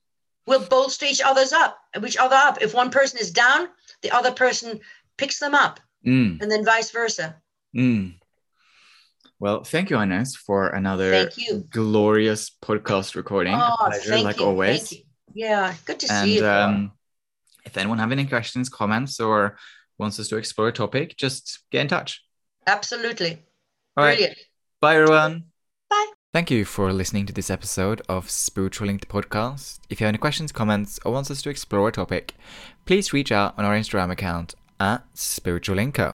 We'll 0.47 0.65
bolster 0.67 1.07
each 1.07 1.21
other's 1.21 1.53
up, 1.53 1.79
each 2.05 2.17
other 2.17 2.37
up. 2.37 2.63
If 2.63 2.75
one 2.75 2.91
person 2.91 3.19
is 3.21 3.31
down, 3.31 3.69
the 4.03 4.11
other 4.11 4.33
person 4.33 4.81
picks 5.17 5.39
them 5.39 5.55
up, 5.55 5.81
Mm. 6.07 6.41
and 6.41 6.51
then 6.51 6.65
vice 6.65 6.91
versa. 6.91 7.37
Mm. 7.77 8.15
Well, 9.41 9.63
thank 9.65 9.91
you, 9.91 9.99
Ines, 9.99 10.35
for 10.37 10.69
another 10.69 11.11
Thank 11.13 11.37
you. 11.39 11.65
glorious 11.71 12.51
podcast 12.63 13.15
recording. 13.15 13.55
Oh, 13.55 13.75
pleasure, 13.79 14.11
thank 14.11 14.25
like 14.25 14.39
you. 14.39 14.47
always. 14.47 14.95
Yeah, 15.35 15.75
good 15.85 16.01
to 16.01 16.13
And 16.13 16.25
see 16.27 16.37
you. 16.39 16.47
Um, 16.47 16.93
if 17.69 17.77
anyone 17.77 17.99
have 17.99 18.13
any 18.13 18.27
questions, 18.27 18.69
comments, 18.69 19.21
or 19.21 19.57
wants 19.99 20.19
us 20.19 20.29
to 20.29 20.37
explore 20.37 20.69
a 20.69 20.73
topic, 20.73 21.17
just 21.17 21.61
get 21.71 21.83
in 21.83 21.89
touch. 21.89 22.25
Absolutely. 22.67 23.43
All 23.97 24.05
right. 24.05 24.17
Brilliant. 24.17 24.39
Bye, 24.81 24.97
everyone. 24.97 25.45
Bye. 25.91 26.13
Thank 26.33 26.51
you 26.51 26.65
for 26.65 26.93
listening 26.93 27.27
to 27.27 27.33
this 27.33 27.51
episode 27.51 28.03
of 28.09 28.31
Spiritual 28.31 28.87
Linked 28.87 29.09
Podcast. 29.09 29.81
If 29.91 30.01
you 30.01 30.07
have 30.07 30.13
any 30.13 30.19
questions, 30.19 30.53
comments, 30.53 30.99
or 31.05 31.13
wants 31.13 31.31
us 31.31 31.43
to 31.43 31.51
explore 31.51 31.89
a 31.89 31.93
topic, 31.93 32.35
please 32.87 33.13
reach 33.13 33.31
out 33.31 33.55
on 33.59 33.65
our 33.65 33.75
Instagram 33.75 34.11
account 34.11 34.55
at 34.81 35.05
Spiritual 35.15 35.77
Linko. 35.77 36.13